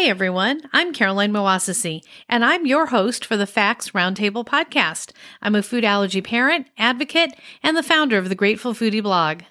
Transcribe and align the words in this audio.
Hi, 0.00 0.06
everyone. 0.06 0.62
I'm 0.72 0.94
Caroline 0.94 1.30
Moassessi, 1.30 2.00
and 2.26 2.42
I'm 2.42 2.64
your 2.64 2.86
host 2.86 3.22
for 3.22 3.36
the 3.36 3.46
FAACT's 3.46 3.90
Roundtable 3.90 4.46
podcast. 4.46 5.12
I'm 5.42 5.54
a 5.54 5.62
food 5.62 5.84
allergy 5.84 6.22
parent, 6.22 6.68
advocate, 6.78 7.34
and 7.62 7.76
the 7.76 7.82
founder 7.82 8.16
of 8.16 8.30
the 8.30 8.34
Grateful 8.34 8.72
Foodie 8.72 9.02
blog. 9.02 9.42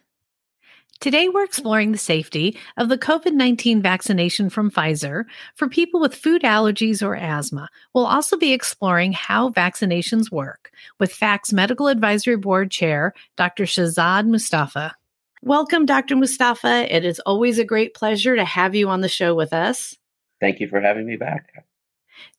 Today, 0.99 1.29
we're 1.29 1.43
exploring 1.43 1.91
the 1.91 1.99
safety 1.99 2.57
of 2.77 2.89
the 2.89 2.97
COVID 2.97 3.33
19 3.33 3.83
vaccination 3.83 4.49
from 4.49 4.71
Pfizer 4.71 5.25
for 5.53 5.69
people 5.69 5.99
with 5.99 6.15
food 6.15 6.41
allergies 6.41 7.05
or 7.05 7.15
asthma. 7.15 7.69
We'll 7.93 8.07
also 8.07 8.35
be 8.35 8.51
exploring 8.51 9.11
how 9.11 9.51
vaccinations 9.51 10.31
work 10.31 10.71
with 10.99 11.13
FAACT's 11.13 11.53
Medical 11.53 11.89
Advisory 11.89 12.37
Board 12.37 12.71
Chair, 12.71 13.13
Dr. 13.37 13.65
Shahzad 13.65 14.25
Mustafa. 14.25 14.95
Welcome, 15.43 15.85
Dr. 15.85 16.15
Mustafa. 16.15 16.91
It 16.93 17.05
is 17.05 17.19
always 17.19 17.59
a 17.59 17.63
great 17.63 17.93
pleasure 17.93 18.35
to 18.35 18.43
have 18.43 18.73
you 18.73 18.89
on 18.89 19.01
the 19.01 19.07
show 19.07 19.35
with 19.35 19.53
us. 19.53 19.98
Thank 20.39 20.59
you 20.59 20.67
for 20.67 20.79
having 20.79 21.05
me 21.05 21.15
back. 21.15 21.65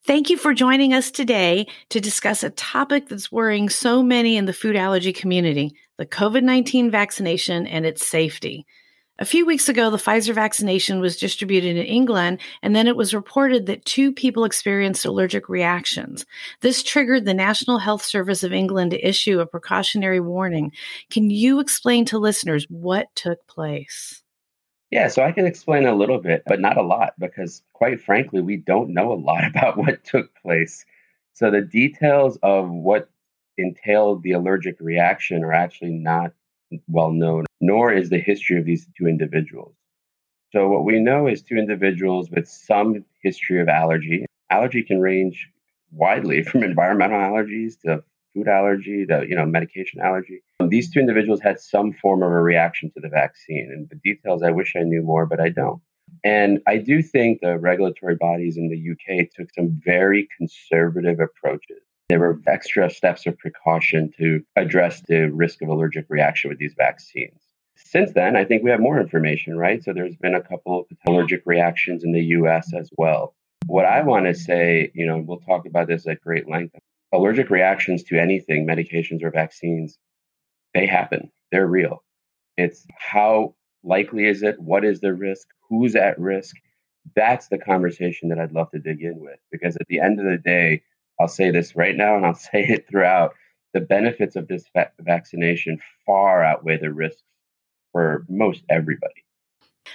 Thank 0.06 0.31
you 0.31 0.37
for 0.37 0.55
joining 0.55 0.93
us 0.93 1.11
today 1.11 1.67
to 1.91 2.01
discuss 2.01 2.43
a 2.43 2.51
topic 2.51 3.09
that's 3.09 3.33
worrying 3.33 3.69
so 3.69 4.03
many 4.03 4.37
in 4.37 4.47
the 4.47 4.53
food 4.53 4.77
allergy 4.77 5.12
community 5.12 5.75
the 5.98 6.06
COVID 6.06 6.43
19 6.43 6.91
vaccination 6.91 7.67
and 7.67 7.84
its 7.84 8.06
safety. 8.06 8.67
A 9.19 9.27
few 9.27 9.45
weeks 9.45 9.69
ago, 9.69 9.91
the 9.91 9.98
Pfizer 9.98 10.34
vaccination 10.34 10.98
was 10.98 11.19
distributed 11.19 11.77
in 11.77 11.84
England, 11.84 12.41
and 12.62 12.75
then 12.75 12.87
it 12.87 12.97
was 12.97 13.12
reported 13.12 13.67
that 13.67 13.84
two 13.84 14.12
people 14.12 14.47
experienced 14.47 15.05
allergic 15.05 15.51
reactions. 15.51 16.25
This 16.62 16.83
triggered 16.83 17.27
the 17.27 17.34
National 17.34 17.77
Health 17.77 18.03
Service 18.03 18.43
of 18.43 18.55
England 18.55 18.93
to 18.93 19.06
issue 19.06 19.41
a 19.41 19.47
precautionary 19.47 20.21
warning. 20.21 20.73
Can 21.11 21.28
you 21.28 21.61
explain 21.61 22.06
to 22.06 22.19
listeners 22.19 22.65
what 22.71 23.09
took 23.15 23.47
place? 23.47 24.23
Yeah, 24.91 25.07
so 25.07 25.23
I 25.23 25.31
can 25.31 25.47
explain 25.47 25.87
a 25.87 25.95
little 25.95 26.19
bit, 26.19 26.43
but 26.47 26.61
not 26.61 26.77
a 26.77 26.83
lot, 26.83 27.15
because 27.19 27.63
quite 27.73 28.01
frankly, 28.01 28.41
we 28.41 28.57
don't 28.57 28.93
know 28.93 29.13
a 29.13 29.15
lot 29.15 29.47
about 29.49 29.77
what 29.77 30.05
took 30.05 30.35
place. 30.43 30.85
So 31.33 31.51
the 31.51 31.61
details 31.63 32.39
of 32.43 32.69
what 32.71 33.09
entailed 33.57 34.23
the 34.23 34.33
allergic 34.33 34.77
reaction 34.81 35.45
are 35.45 35.53
actually 35.53 35.93
not 35.93 36.33
well 36.89 37.13
known, 37.13 37.47
nor 37.61 37.93
is 37.93 38.11
the 38.11 38.19
history 38.19 38.59
of 38.59 38.65
these 38.65 38.87
two 38.97 39.07
individuals. 39.07 39.75
So 40.53 40.69
what 40.69 40.85
we 40.85 40.99
know 40.99 41.29
is 41.29 41.43
two 41.43 41.57
individuals 41.57 42.31
with 42.31 42.49
some 42.49 43.05
history 43.23 43.61
of 43.61 43.69
allergy. 43.69 44.27
Allergy 44.51 44.83
can 44.83 45.01
range 45.01 45.49
widely 45.93 46.43
from 46.45 46.65
environmental 46.65 47.19
allergies 47.19 47.81
to 47.83 48.03
food 48.34 48.48
allergy 48.48 49.06
to 49.06 49.25
you 49.28 49.36
know 49.36 49.47
medication 49.47 50.00
allergy. 50.00 50.42
These 50.69 50.91
two 50.93 51.00
individuals 51.00 51.41
had 51.41 51.60
some 51.60 51.93
form 51.93 52.22
of 52.22 52.31
a 52.31 52.41
reaction 52.41 52.91
to 52.93 53.00
the 53.00 53.09
vaccine, 53.09 53.71
and 53.72 53.88
the 53.88 53.97
details 53.97 54.43
I 54.43 54.50
wish 54.50 54.75
I 54.77 54.82
knew 54.82 55.03
more, 55.03 55.27
but 55.27 55.41
I 55.41 55.49
don't. 55.49 55.81
And 56.25 56.60
I 56.66 56.77
do 56.77 57.03
think 57.03 57.41
the 57.41 57.59
regulatory 57.59 58.16
bodies 58.16 58.56
in 58.56 58.69
the 58.69 58.91
UK 58.93 59.28
took 59.34 59.53
some 59.55 59.81
very 59.84 60.28
conservative 60.37 61.21
approaches. 61.21 61.82
There 62.09 62.19
were 62.19 62.41
extra 62.49 62.91
steps 62.91 63.27
of 63.27 63.38
precaution 63.38 64.12
to 64.19 64.43
address 64.56 65.03
the 65.06 65.31
risk 65.31 65.62
of 65.62 65.69
allergic 65.69 66.06
reaction 66.09 66.50
with 66.50 66.59
these 66.59 66.75
vaccines. 66.76 67.41
Since 67.76 68.12
then, 68.12 68.37
I 68.37 68.44
think 68.44 68.62
we 68.62 68.71
have 68.71 68.81
more 68.81 69.00
information, 69.00 69.56
right? 69.56 69.82
So 69.82 69.93
there's 69.93 70.16
been 70.16 70.34
a 70.34 70.43
couple 70.43 70.81
of 70.81 70.87
allergic 71.06 71.43
reactions 71.47 72.05
in 72.05 72.12
the 72.12 72.25
US 72.37 72.75
as 72.75 72.91
well. 72.99 73.34
What 73.66 73.84
I 73.84 74.03
want 74.03 74.26
to 74.26 74.34
say, 74.34 74.91
you 74.94 75.06
know, 75.06 75.19
we'll 75.19 75.38
talk 75.41 75.66
about 75.66 75.87
this 75.87 76.06
at 76.06 76.21
great 76.21 76.49
length 76.49 76.75
allergic 77.12 77.50
reactions 77.50 78.03
to 78.04 78.19
anything, 78.19 78.66
medications 78.66 79.22
or 79.22 79.31
vaccines, 79.31 79.98
they 80.75 80.87
happen. 80.87 81.31
They're 81.50 81.66
real. 81.66 82.03
It's 82.56 82.87
how 82.98 83.54
likely 83.82 84.26
is 84.26 84.43
it? 84.43 84.60
What 84.60 84.84
is 84.84 85.00
the 85.00 85.15
risk? 85.15 85.49
Who's 85.69 85.97
at 85.97 86.19
risk? 86.19 86.56
That's 87.16 87.49
the 87.49 87.59
conversation 87.59 88.28
that 88.28 88.38
I'd 88.38 88.53
love 88.53 88.70
to 88.72 88.78
dig 88.78 89.03
in 89.03 89.19
with 89.19 89.38
because 89.50 89.76
at 89.76 89.87
the 89.88 90.00
end 90.00 90.20
of 90.20 90.26
the 90.26 90.38
day, 90.38 90.82
I'll 91.19 91.28
say 91.28 91.50
this 91.50 91.75
right 91.76 91.97
now 91.97 92.16
and 92.16 92.26
I'll 92.26 92.34
say 92.53 92.65
it 92.65 92.88
throughout 92.88 93.34
the 93.72 93.81
benefits 93.81 94.37
of 94.37 94.49
this 94.49 94.65
va- 94.75 94.93
vaccination 95.00 95.81
far 96.06 96.44
outweigh 96.44 96.78
the 96.78 96.93
risks 96.93 97.22
for 97.93 98.25
most 98.28 98.62
everybody. 98.69 99.25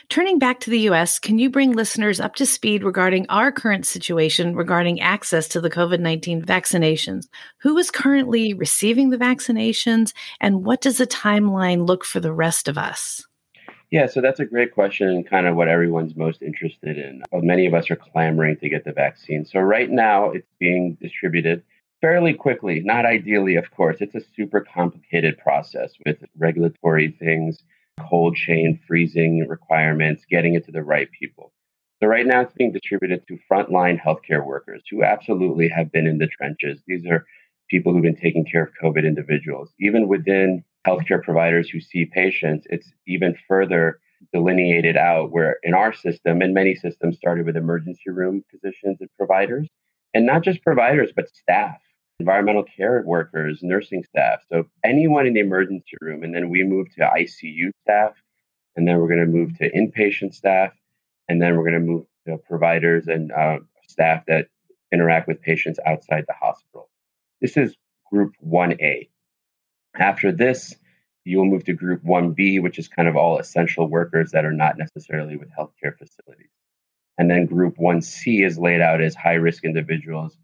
Turning 0.10 0.40
back 0.40 0.60
to 0.62 0.70
the 0.70 0.80
US, 0.90 1.20
can 1.20 1.40
you 1.40 1.50
bring 1.50 1.74
listeners 1.74 2.20
up 2.20 2.36
to 2.36 2.46
speed 2.46 2.84
regarding 2.84 3.26
our 3.30 3.52
current 3.52 3.86
situation 3.86 4.56
regarding 4.56 5.00
access 5.00 5.48
to 5.50 5.62
the 5.62 5.70
COVID 5.70 6.00
19 6.00 6.44
vaccinations? 6.44 7.28
Who 7.62 7.78
is 7.78 7.92
currently 7.92 8.54
receiving 8.54 9.10
the 9.10 9.18
vaccinations, 9.18 10.14
and 10.40 10.64
what 10.66 10.82
does 10.82 10.98
the 10.98 11.08
timeline 11.08 11.88
look 11.88 12.06
for 12.06 12.20
the 12.20 12.34
rest 12.34 12.68
of 12.68 12.78
us? 12.78 13.26
Yeah, 13.92 14.08
so 14.08 14.20
that's 14.20 14.40
a 14.40 14.46
great 14.46 14.74
question 14.74 15.08
and 15.08 15.28
kind 15.28 15.48
of 15.48 15.56
what 15.56 15.68
everyone's 15.68 16.16
most 16.16 16.42
interested 16.42 16.98
in. 16.98 17.22
Many 17.32 17.66
of 17.66 17.74
us 17.74 17.90
are 17.92 17.96
clamoring 17.96 18.58
to 18.58 18.70
get 18.70 18.84
the 18.84 18.92
vaccine. 18.92 19.46
So, 19.46 19.60
right 19.60 19.90
now, 19.90 20.32
it's 20.32 20.50
being 20.60 20.98
distributed 21.02 21.64
fairly 22.02 22.34
quickly, 22.34 22.82
not 22.82 23.06
ideally, 23.06 23.56
of 23.56 23.72
course. 23.72 23.98
It's 24.00 24.16
a 24.16 24.22
super 24.36 24.62
complicated 24.62 25.38
process 25.38 25.94
with 26.06 26.18
regulatory 26.38 27.12
things 27.12 27.64
cold 28.00 28.36
chain 28.36 28.80
freezing 28.88 29.48
requirements, 29.48 30.24
getting 30.30 30.56
it 30.56 30.66
to 30.66 30.72
the 30.72 30.84
right 30.84 31.10
people. 31.18 31.52
So 32.02 32.08
right 32.08 32.26
now 32.26 32.42
it's 32.42 32.54
being 32.54 32.74
distributed 32.74 33.26
to 33.28 33.40
frontline 33.50 34.00
healthcare 34.00 34.46
workers 34.46 34.84
who 34.90 35.04
absolutely 35.04 35.70
have 35.70 35.92
been 35.92 36.08
in 36.08 36.18
the 36.18 36.28
trenches. 36.28 36.82
These 36.88 37.06
are 37.06 37.26
people 37.70 37.94
who've 37.94 38.04
been 38.04 38.16
taking 38.16 38.46
care 38.46 38.64
of 38.64 38.70
COVID 38.84 39.06
individuals. 39.06 39.72
Even 39.80 40.08
within 40.08 40.64
healthcare 40.86 41.24
providers 41.24 41.70
who 41.70 41.80
see 41.80 42.06
patients, 42.06 42.68
it's 42.70 42.92
even 43.08 43.36
further 43.48 44.00
delineated 44.34 44.98
out 44.98 45.32
where 45.32 45.58
in 45.64 45.74
our 45.74 45.94
system 45.94 46.42
and 46.42 46.54
many 46.54 46.76
systems 46.76 47.18
started 47.18 47.46
with 47.46 47.58
emergency 47.58 48.10
room 48.10 48.44
physicians 48.52 48.98
and 49.00 49.10
providers 49.18 49.68
and 50.14 50.26
not 50.26 50.42
just 50.42 50.64
providers 50.64 51.12
but 51.16 51.30
staff 51.30 51.78
environmental 52.20 52.64
care 52.64 53.04
workers, 53.06 53.60
nursing 53.62 54.04
staff. 54.04 54.42
So 54.50 54.66
anyone 54.84 55.28
in 55.28 55.34
the 55.34 55.42
emergency 55.42 55.98
room. 56.02 56.24
And 56.24 56.34
then 56.34 56.50
we 56.50 56.64
move 56.64 56.90
to 56.96 57.02
ICU 57.02 57.72
staff. 57.84 58.14
And 58.76 58.88
then 58.88 59.00
we're 59.00 59.08
going 59.08 59.20
to 59.20 59.26
move 59.26 59.58
to 59.58 59.72
inpatient 59.72 60.34
staff. 60.34 60.74
And 61.28 61.42
then 61.42 61.56
we're 61.56 61.70
going 61.70 61.74
to 61.74 61.80
move 61.80 62.06
to 62.28 62.38
providers 62.38 63.08
and 63.08 63.32
uh, 63.32 63.60
staff 63.88 64.24
that 64.28 64.48
interact 64.92 65.28
with 65.28 65.42
patients 65.42 65.80
outside 65.86 66.26
the 66.28 66.34
hospital. 66.34 66.90
This 67.42 67.58
is 67.58 67.76
group 68.12 68.34
1A. 68.46 69.10
After 69.98 70.32
this, 70.32 70.76
you 71.24 71.38
will 71.38 71.46
move 71.46 71.66
to 71.66 71.74
group 71.74 72.04
1B, 72.04 72.62
which 72.62 72.78
is 72.78 72.88
kind 72.88 73.08
of 73.08 73.16
all 73.16 73.40
essential 73.40 73.88
workers 73.88 74.32
that 74.32 74.46
are 74.46 74.54
not 74.54 74.78
necessarily 74.78 75.38
with 75.38 75.50
healthcare 75.50 75.98
facilities. 75.98 76.50
And 77.18 77.30
then 77.30 77.46
group 77.46 77.78
1C 77.78 78.46
is 78.46 78.60
laid 78.60 78.82
out 78.82 79.02
as 79.02 79.16
high 79.16 79.34
risk 79.34 79.64
individuals 79.64 80.38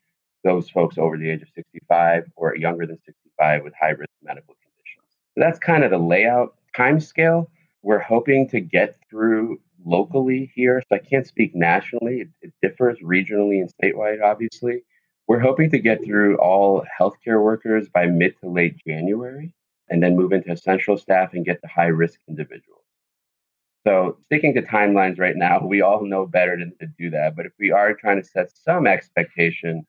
those 0.43 0.69
folks 0.69 0.97
over 0.97 1.17
the 1.17 1.29
age 1.29 1.41
of 1.41 1.49
65 1.55 2.31
or 2.35 2.55
younger 2.55 2.85
than 2.85 2.99
65 3.05 3.63
with 3.63 3.73
high 3.79 3.89
risk 3.89 4.09
medical 4.23 4.55
conditions. 4.55 5.05
So 5.35 5.41
that's 5.41 5.59
kind 5.59 5.83
of 5.83 5.91
the 5.91 5.97
layout 5.97 6.55
time 6.75 6.99
scale. 6.99 7.49
We're 7.83 7.99
hoping 7.99 8.47
to 8.49 8.59
get 8.59 8.97
through 9.09 9.59
locally 9.85 10.51
here. 10.55 10.81
So 10.87 10.95
I 10.95 10.99
can't 10.99 11.25
speak 11.25 11.55
nationally, 11.55 12.21
it, 12.21 12.29
it 12.41 12.53
differs 12.61 12.99
regionally 12.99 13.61
and 13.61 13.71
statewide, 13.81 14.21
obviously. 14.21 14.83
We're 15.27 15.39
hoping 15.39 15.69
to 15.71 15.79
get 15.79 16.03
through 16.03 16.37
all 16.37 16.85
healthcare 16.99 17.41
workers 17.41 17.87
by 17.89 18.05
mid 18.07 18.39
to 18.41 18.49
late 18.49 18.75
January 18.85 19.53
and 19.89 20.01
then 20.01 20.15
move 20.15 20.33
into 20.33 20.51
essential 20.51 20.97
staff 20.97 21.33
and 21.33 21.45
get 21.45 21.61
the 21.61 21.67
high 21.67 21.87
risk 21.87 22.19
individuals. 22.27 22.81
So, 23.85 24.17
sticking 24.25 24.53
to 24.55 24.61
timelines 24.61 25.19
right 25.19 25.35
now, 25.35 25.65
we 25.65 25.81
all 25.81 26.05
know 26.05 26.27
better 26.27 26.55
than 26.57 26.73
to 26.79 26.87
do 26.99 27.09
that. 27.11 27.35
But 27.35 27.47
if 27.47 27.53
we 27.59 27.71
are 27.71 27.93
trying 27.95 28.21
to 28.21 28.27
set 28.27 28.51
some 28.55 28.85
expectation 28.85 29.85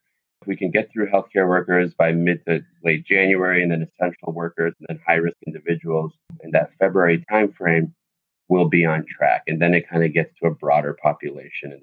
we 0.47 0.55
can 0.55 0.71
get 0.71 0.91
through 0.91 1.09
healthcare 1.09 1.47
workers 1.47 1.93
by 1.93 2.11
mid 2.11 2.45
to 2.45 2.61
late 2.83 3.05
January, 3.05 3.61
and 3.61 3.71
then 3.71 3.87
essential 3.87 4.31
workers, 4.33 4.73
and 4.79 4.87
then 4.89 4.99
high 5.07 5.15
risk 5.15 5.37
individuals 5.45 6.13
in 6.43 6.51
that 6.51 6.71
February 6.79 7.23
timeframe, 7.31 7.91
we'll 8.49 8.69
be 8.69 8.85
on 8.85 9.05
track. 9.05 9.43
And 9.47 9.61
then 9.61 9.73
it 9.73 9.89
kind 9.89 10.03
of 10.03 10.13
gets 10.13 10.33
to 10.39 10.47
a 10.47 10.51
broader 10.51 10.97
population. 11.01 11.79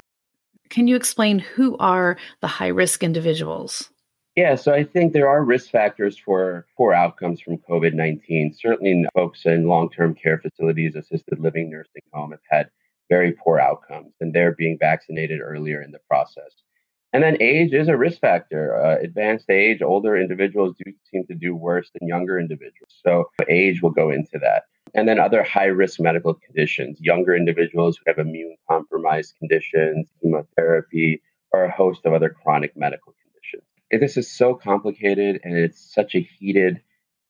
Can 0.68 0.86
you 0.86 0.96
explain 0.96 1.40
who 1.40 1.76
are 1.78 2.16
the 2.40 2.46
high 2.46 2.68
risk 2.68 3.02
individuals? 3.02 3.90
Yeah, 4.36 4.54
so 4.54 4.72
I 4.72 4.84
think 4.84 5.12
there 5.12 5.28
are 5.28 5.44
risk 5.44 5.70
factors 5.70 6.16
for 6.16 6.64
poor 6.76 6.92
outcomes 6.92 7.40
from 7.40 7.58
COVID 7.58 7.94
19. 7.94 8.54
Certainly, 8.54 9.04
folks 9.14 9.44
in 9.44 9.66
long 9.66 9.90
term 9.90 10.14
care 10.14 10.38
facilities, 10.38 10.94
assisted 10.94 11.40
living, 11.40 11.68
nursing 11.68 12.02
home 12.12 12.30
have 12.30 12.40
had 12.48 12.70
very 13.08 13.32
poor 13.32 13.58
outcomes, 13.58 14.14
and 14.20 14.32
they're 14.32 14.54
being 14.54 14.78
vaccinated 14.78 15.40
earlier 15.42 15.82
in 15.82 15.90
the 15.90 15.98
process. 16.08 16.62
And 17.12 17.22
then 17.22 17.36
age 17.40 17.72
is 17.72 17.88
a 17.88 17.96
risk 17.96 18.20
factor. 18.20 18.80
Uh, 18.80 18.96
advanced 19.02 19.50
age, 19.50 19.82
older 19.82 20.16
individuals 20.16 20.76
do 20.84 20.92
seem 21.10 21.26
to 21.26 21.34
do 21.34 21.56
worse 21.56 21.90
than 21.98 22.06
younger 22.06 22.38
individuals. 22.38 22.94
So 23.04 23.30
age 23.48 23.82
will 23.82 23.90
go 23.90 24.10
into 24.10 24.38
that. 24.40 24.64
And 24.94 25.08
then 25.08 25.18
other 25.18 25.42
high 25.42 25.66
risk 25.66 26.00
medical 26.00 26.34
conditions, 26.34 26.98
younger 27.00 27.34
individuals 27.34 27.96
who 27.98 28.04
have 28.10 28.18
immune 28.18 28.56
compromised 28.68 29.34
conditions, 29.38 30.08
chemotherapy, 30.22 31.22
or 31.52 31.64
a 31.64 31.70
host 31.70 32.06
of 32.06 32.12
other 32.12 32.30
chronic 32.30 32.76
medical 32.76 33.14
conditions. 33.22 33.64
This 33.90 34.16
is 34.16 34.30
so 34.30 34.54
complicated 34.54 35.40
and 35.42 35.56
it's 35.56 35.92
such 35.92 36.14
a 36.14 36.20
heated 36.20 36.80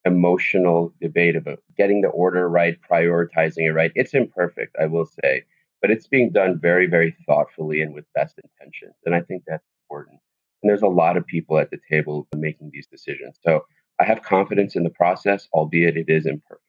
emotional 0.04 0.94
debate 1.00 1.36
about 1.36 1.62
getting 1.76 2.00
the 2.00 2.08
order 2.08 2.48
right, 2.48 2.78
prioritizing 2.90 3.66
it 3.66 3.72
right. 3.72 3.92
It's 3.94 4.14
imperfect, 4.14 4.76
I 4.80 4.86
will 4.86 5.06
say, 5.06 5.44
but 5.80 5.90
it's 5.90 6.06
being 6.06 6.30
done 6.30 6.58
very, 6.60 6.86
very 6.86 7.16
thoughtfully 7.26 7.80
and 7.80 7.94
with 7.94 8.04
best 8.14 8.38
intentions. 8.38 8.94
And 9.04 9.14
I 9.14 9.20
think 9.20 9.44
that's 9.46 9.66
important. 9.84 10.20
And 10.62 10.70
there's 10.70 10.82
a 10.82 10.88
lot 10.88 11.16
of 11.16 11.26
people 11.26 11.58
at 11.58 11.70
the 11.70 11.78
table 11.90 12.28
making 12.36 12.70
these 12.72 12.86
decisions. 12.86 13.38
So 13.42 13.64
I 13.98 14.04
have 14.04 14.22
confidence 14.22 14.76
in 14.76 14.82
the 14.82 14.90
process, 14.90 15.48
albeit 15.52 15.96
it 15.96 16.06
is 16.08 16.26
imperfect. 16.26 16.64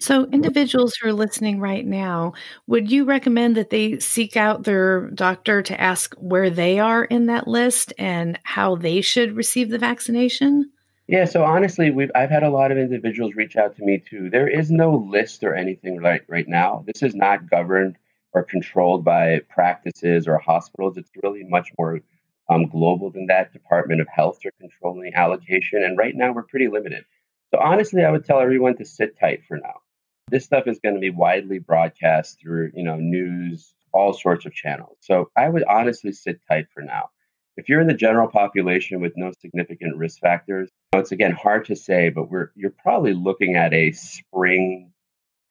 So, 0.00 0.26
individuals 0.26 0.94
who 0.94 1.08
are 1.08 1.12
listening 1.14 1.58
right 1.58 1.84
now, 1.84 2.34
would 2.66 2.90
you 2.90 3.04
recommend 3.04 3.56
that 3.56 3.70
they 3.70 3.98
seek 4.00 4.36
out 4.36 4.64
their 4.64 5.08
doctor 5.10 5.62
to 5.62 5.80
ask 5.80 6.14
where 6.16 6.50
they 6.50 6.78
are 6.78 7.04
in 7.04 7.26
that 7.26 7.48
list 7.48 7.92
and 7.98 8.38
how 8.44 8.76
they 8.76 9.00
should 9.00 9.34
receive 9.34 9.70
the 9.70 9.78
vaccination? 9.78 10.70
Yeah, 11.12 11.26
so 11.26 11.44
honestly, 11.44 11.90
we've 11.90 12.10
I've 12.14 12.30
had 12.30 12.42
a 12.42 12.48
lot 12.48 12.72
of 12.72 12.78
individuals 12.78 13.34
reach 13.34 13.56
out 13.56 13.76
to 13.76 13.84
me 13.84 13.98
too. 13.98 14.30
There 14.30 14.48
is 14.48 14.70
no 14.70 14.94
list 14.96 15.44
or 15.44 15.54
anything 15.54 15.98
right 16.00 16.22
right 16.26 16.48
now. 16.48 16.84
This 16.86 17.02
is 17.02 17.14
not 17.14 17.50
governed 17.50 17.98
or 18.32 18.44
controlled 18.44 19.04
by 19.04 19.40
practices 19.50 20.26
or 20.26 20.38
hospitals. 20.38 20.96
It's 20.96 21.10
really 21.22 21.44
much 21.44 21.68
more 21.78 22.00
um, 22.48 22.66
global 22.66 23.10
than 23.10 23.26
that. 23.26 23.52
Department 23.52 24.00
of 24.00 24.08
Health 24.08 24.38
are 24.46 24.52
controlling 24.58 25.12
allocation, 25.14 25.84
and 25.84 25.98
right 25.98 26.14
now 26.16 26.32
we're 26.32 26.44
pretty 26.44 26.68
limited. 26.68 27.04
So 27.50 27.60
honestly, 27.60 28.06
I 28.06 28.10
would 28.10 28.24
tell 28.24 28.40
everyone 28.40 28.78
to 28.78 28.86
sit 28.86 29.20
tight 29.20 29.42
for 29.46 29.58
now. 29.58 29.82
This 30.30 30.46
stuff 30.46 30.66
is 30.66 30.78
going 30.78 30.94
to 30.94 31.00
be 31.02 31.10
widely 31.10 31.58
broadcast 31.58 32.40
through, 32.40 32.72
you 32.74 32.84
know, 32.84 32.96
news, 32.96 33.74
all 33.92 34.14
sorts 34.14 34.46
of 34.46 34.54
channels. 34.54 34.96
So 35.00 35.30
I 35.36 35.50
would 35.50 35.64
honestly 35.64 36.12
sit 36.12 36.40
tight 36.48 36.68
for 36.72 36.82
now. 36.82 37.10
If 37.56 37.68
you're 37.68 37.80
in 37.80 37.86
the 37.86 37.94
general 37.94 38.28
population 38.28 39.00
with 39.00 39.12
no 39.16 39.32
significant 39.40 39.96
risk 39.96 40.20
factors, 40.20 40.70
it's 40.94 41.12
again 41.12 41.32
hard 41.32 41.64
to 41.66 41.76
say, 41.76 42.08
but 42.08 42.30
we're 42.30 42.50
you're 42.54 42.74
probably 42.82 43.14
looking 43.14 43.56
at 43.56 43.72
a 43.74 43.92
spring 43.92 44.92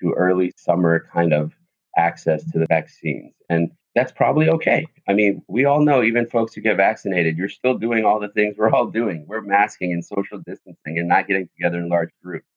to 0.02 0.14
early 0.14 0.52
summer 0.58 1.08
kind 1.14 1.34
of 1.34 1.54
access 1.98 2.44
to 2.52 2.60
the 2.60 2.66
vaccines. 2.68 3.34
And 3.50 3.72
that's 3.94 4.12
probably 4.12 4.50
okay. 4.50 4.86
I 5.08 5.14
mean, 5.14 5.44
we 5.48 5.66
all 5.66 5.82
know, 5.82 6.02
even 6.02 6.26
folks 6.26 6.54
who 6.54 6.62
get 6.62 6.78
vaccinated, 6.78 7.38
you're 7.38 7.50
still 7.50 7.78
doing 7.78 8.06
all 8.06 8.20
the 8.20 8.30
things 8.30 8.56
we're 8.58 8.72
all 8.72 8.88
doing. 8.88 9.26
We're 9.28 9.42
masking 9.42 9.92
and 9.92 10.04
social 10.04 10.40
distancing 10.40 10.98
and 10.98 11.08
not 11.08 11.28
getting 11.28 11.50
together 11.58 11.80
in 11.80 11.90
large 11.90 12.12
groups. 12.24 12.48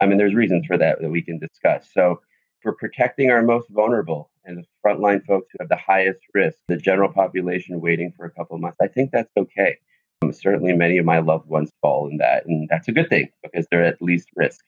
I 0.00 0.06
mean, 0.06 0.18
there's 0.18 0.34
reasons 0.34 0.66
for 0.66 0.76
that 0.78 1.00
that 1.00 1.10
we 1.10 1.22
can 1.22 1.38
discuss. 1.38 1.88
So, 1.92 2.20
for 2.60 2.72
protecting 2.72 3.30
our 3.30 3.42
most 3.42 3.68
vulnerable 3.70 4.30
and 4.44 4.58
the 4.58 4.64
frontline 4.84 5.24
folks 5.24 5.48
who 5.52 5.58
have 5.60 5.68
the 5.68 5.76
highest 5.76 6.20
risk, 6.34 6.58
the 6.68 6.76
general 6.76 7.12
population 7.12 7.80
waiting 7.80 8.12
for 8.16 8.24
a 8.24 8.30
couple 8.30 8.56
of 8.56 8.62
months, 8.62 8.78
I 8.80 8.88
think 8.88 9.10
that's 9.10 9.32
okay. 9.36 9.78
Um, 10.22 10.32
certainly, 10.32 10.72
many 10.72 10.98
of 10.98 11.06
my 11.06 11.18
loved 11.18 11.48
ones 11.48 11.70
fall 11.80 12.08
in 12.08 12.18
that, 12.18 12.46
and 12.46 12.68
that's 12.68 12.88
a 12.88 12.92
good 12.92 13.08
thing 13.08 13.28
because 13.42 13.66
they're 13.70 13.84
at 13.84 14.00
least 14.00 14.28
risk. 14.36 14.64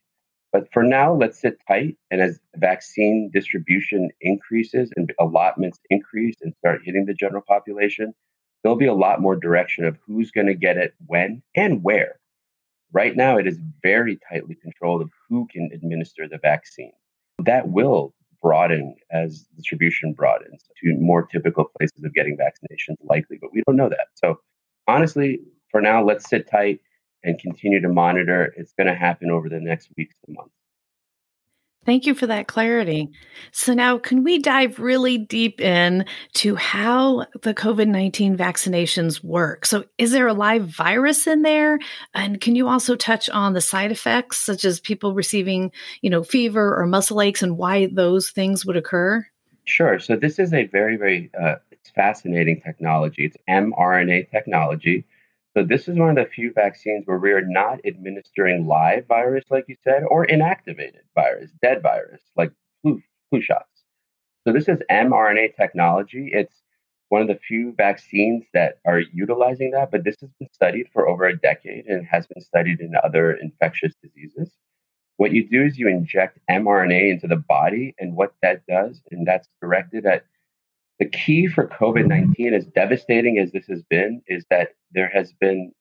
But 0.52 0.72
for 0.72 0.84
now, 0.84 1.12
let's 1.12 1.40
sit 1.40 1.58
tight. 1.66 1.96
And 2.12 2.20
as 2.20 2.38
vaccine 2.56 3.28
distribution 3.32 4.10
increases 4.20 4.90
and 4.96 5.12
allotments 5.18 5.80
increase 5.90 6.36
and 6.42 6.54
start 6.58 6.82
hitting 6.84 7.06
the 7.06 7.14
general 7.14 7.42
population, 7.42 8.14
there'll 8.62 8.78
be 8.78 8.86
a 8.86 8.94
lot 8.94 9.20
more 9.20 9.34
direction 9.34 9.84
of 9.84 9.98
who's 10.06 10.30
going 10.30 10.46
to 10.46 10.54
get 10.54 10.76
it 10.76 10.94
when 11.06 11.42
and 11.56 11.82
where. 11.82 12.20
Right 12.92 13.16
now, 13.16 13.36
it 13.36 13.48
is 13.48 13.58
very 13.82 14.16
tightly 14.30 14.54
controlled 14.54 15.02
of 15.02 15.10
who 15.28 15.48
can 15.50 15.70
administer 15.72 16.28
the 16.28 16.38
vaccine. 16.38 16.92
That 17.42 17.68
will 17.68 18.14
broaden 18.44 18.94
as 19.10 19.46
distribution 19.56 20.12
broadens 20.12 20.62
to 20.82 20.94
more 21.00 21.26
typical 21.26 21.64
places 21.78 22.04
of 22.04 22.12
getting 22.12 22.36
vaccinations, 22.36 22.96
likely, 23.02 23.38
but 23.40 23.50
we 23.54 23.62
don't 23.66 23.76
know 23.76 23.88
that. 23.88 24.08
So, 24.16 24.38
honestly, 24.86 25.40
for 25.70 25.80
now, 25.80 26.04
let's 26.04 26.28
sit 26.28 26.46
tight 26.46 26.80
and 27.22 27.38
continue 27.38 27.80
to 27.80 27.88
monitor. 27.88 28.52
It's 28.58 28.74
going 28.74 28.88
to 28.88 28.94
happen 28.94 29.30
over 29.30 29.48
the 29.48 29.60
next 29.60 29.88
weeks 29.96 30.14
and 30.26 30.36
months. 30.36 30.52
Thank 31.84 32.06
you 32.06 32.14
for 32.14 32.26
that 32.26 32.48
clarity. 32.48 33.10
So 33.52 33.74
now 33.74 33.98
can 33.98 34.24
we 34.24 34.38
dive 34.38 34.78
really 34.78 35.18
deep 35.18 35.60
in 35.60 36.06
to 36.34 36.54
how 36.56 37.26
the 37.42 37.52
COVID-19 37.52 38.36
vaccinations 38.36 39.22
work? 39.22 39.66
So 39.66 39.84
is 39.98 40.12
there 40.12 40.26
a 40.26 40.32
live 40.32 40.66
virus 40.66 41.26
in 41.26 41.42
there? 41.42 41.78
And 42.14 42.40
can 42.40 42.56
you 42.56 42.68
also 42.68 42.96
touch 42.96 43.28
on 43.28 43.52
the 43.52 43.60
side 43.60 43.92
effects 43.92 44.38
such 44.38 44.64
as 44.64 44.80
people 44.80 45.14
receiving, 45.14 45.72
you 46.00 46.08
know, 46.08 46.22
fever 46.22 46.74
or 46.74 46.86
muscle 46.86 47.20
aches 47.20 47.42
and 47.42 47.58
why 47.58 47.86
those 47.86 48.30
things 48.30 48.64
would 48.64 48.76
occur? 48.76 49.26
Sure. 49.64 49.98
So 49.98 50.16
this 50.16 50.38
is 50.38 50.52
a 50.52 50.66
very, 50.66 50.96
very 50.96 51.30
uh, 51.38 51.56
it's 51.70 51.90
fascinating 51.90 52.62
technology. 52.62 53.26
It's 53.26 53.36
mRNA 53.48 54.30
technology. 54.30 55.04
So 55.56 55.62
this 55.62 55.86
is 55.86 55.96
one 55.96 56.10
of 56.10 56.16
the 56.16 56.30
few 56.30 56.52
vaccines 56.52 57.06
where 57.06 57.18
we 57.18 57.30
are 57.30 57.44
not 57.46 57.78
administering 57.86 58.66
live 58.66 59.06
virus, 59.06 59.44
like 59.50 59.66
you 59.68 59.76
said, 59.84 60.02
or 60.08 60.26
inactivated 60.26 61.02
virus, 61.14 61.52
dead 61.62 61.80
virus, 61.80 62.20
like 62.36 62.50
flu, 62.82 63.00
flu 63.30 63.40
shots. 63.40 63.84
So 64.46 64.52
this 64.52 64.68
is 64.68 64.80
mRNA 64.90 65.54
technology. 65.56 66.30
It's 66.32 66.62
one 67.08 67.22
of 67.22 67.28
the 67.28 67.36
few 67.36 67.72
vaccines 67.76 68.44
that 68.52 68.80
are 68.84 68.98
utilizing 68.98 69.70
that, 69.70 69.92
but 69.92 70.02
this 70.02 70.16
has 70.20 70.30
been 70.40 70.52
studied 70.52 70.88
for 70.92 71.08
over 71.08 71.26
a 71.26 71.38
decade 71.38 71.86
and 71.86 72.04
has 72.04 72.26
been 72.26 72.42
studied 72.42 72.80
in 72.80 72.92
other 73.04 73.32
infectious 73.32 73.94
diseases. 74.02 74.50
What 75.18 75.32
you 75.32 75.48
do 75.48 75.62
is 75.62 75.78
you 75.78 75.86
inject 75.88 76.40
mRNA 76.50 77.12
into 77.12 77.28
the 77.28 77.36
body, 77.36 77.94
and 78.00 78.16
what 78.16 78.34
that 78.42 78.66
does, 78.66 79.00
and 79.12 79.24
that's 79.24 79.48
directed 79.60 80.04
at 80.04 80.24
the 80.98 81.08
key 81.08 81.46
for 81.46 81.66
COVID 81.66 82.06
19, 82.06 82.54
as 82.54 82.66
devastating 82.66 83.38
as 83.38 83.52
this 83.52 83.66
has 83.66 83.82
been, 83.82 84.22
is 84.26 84.44
that 84.50 84.70
there 84.92 85.10
has 85.12 85.32
been 85.32 85.72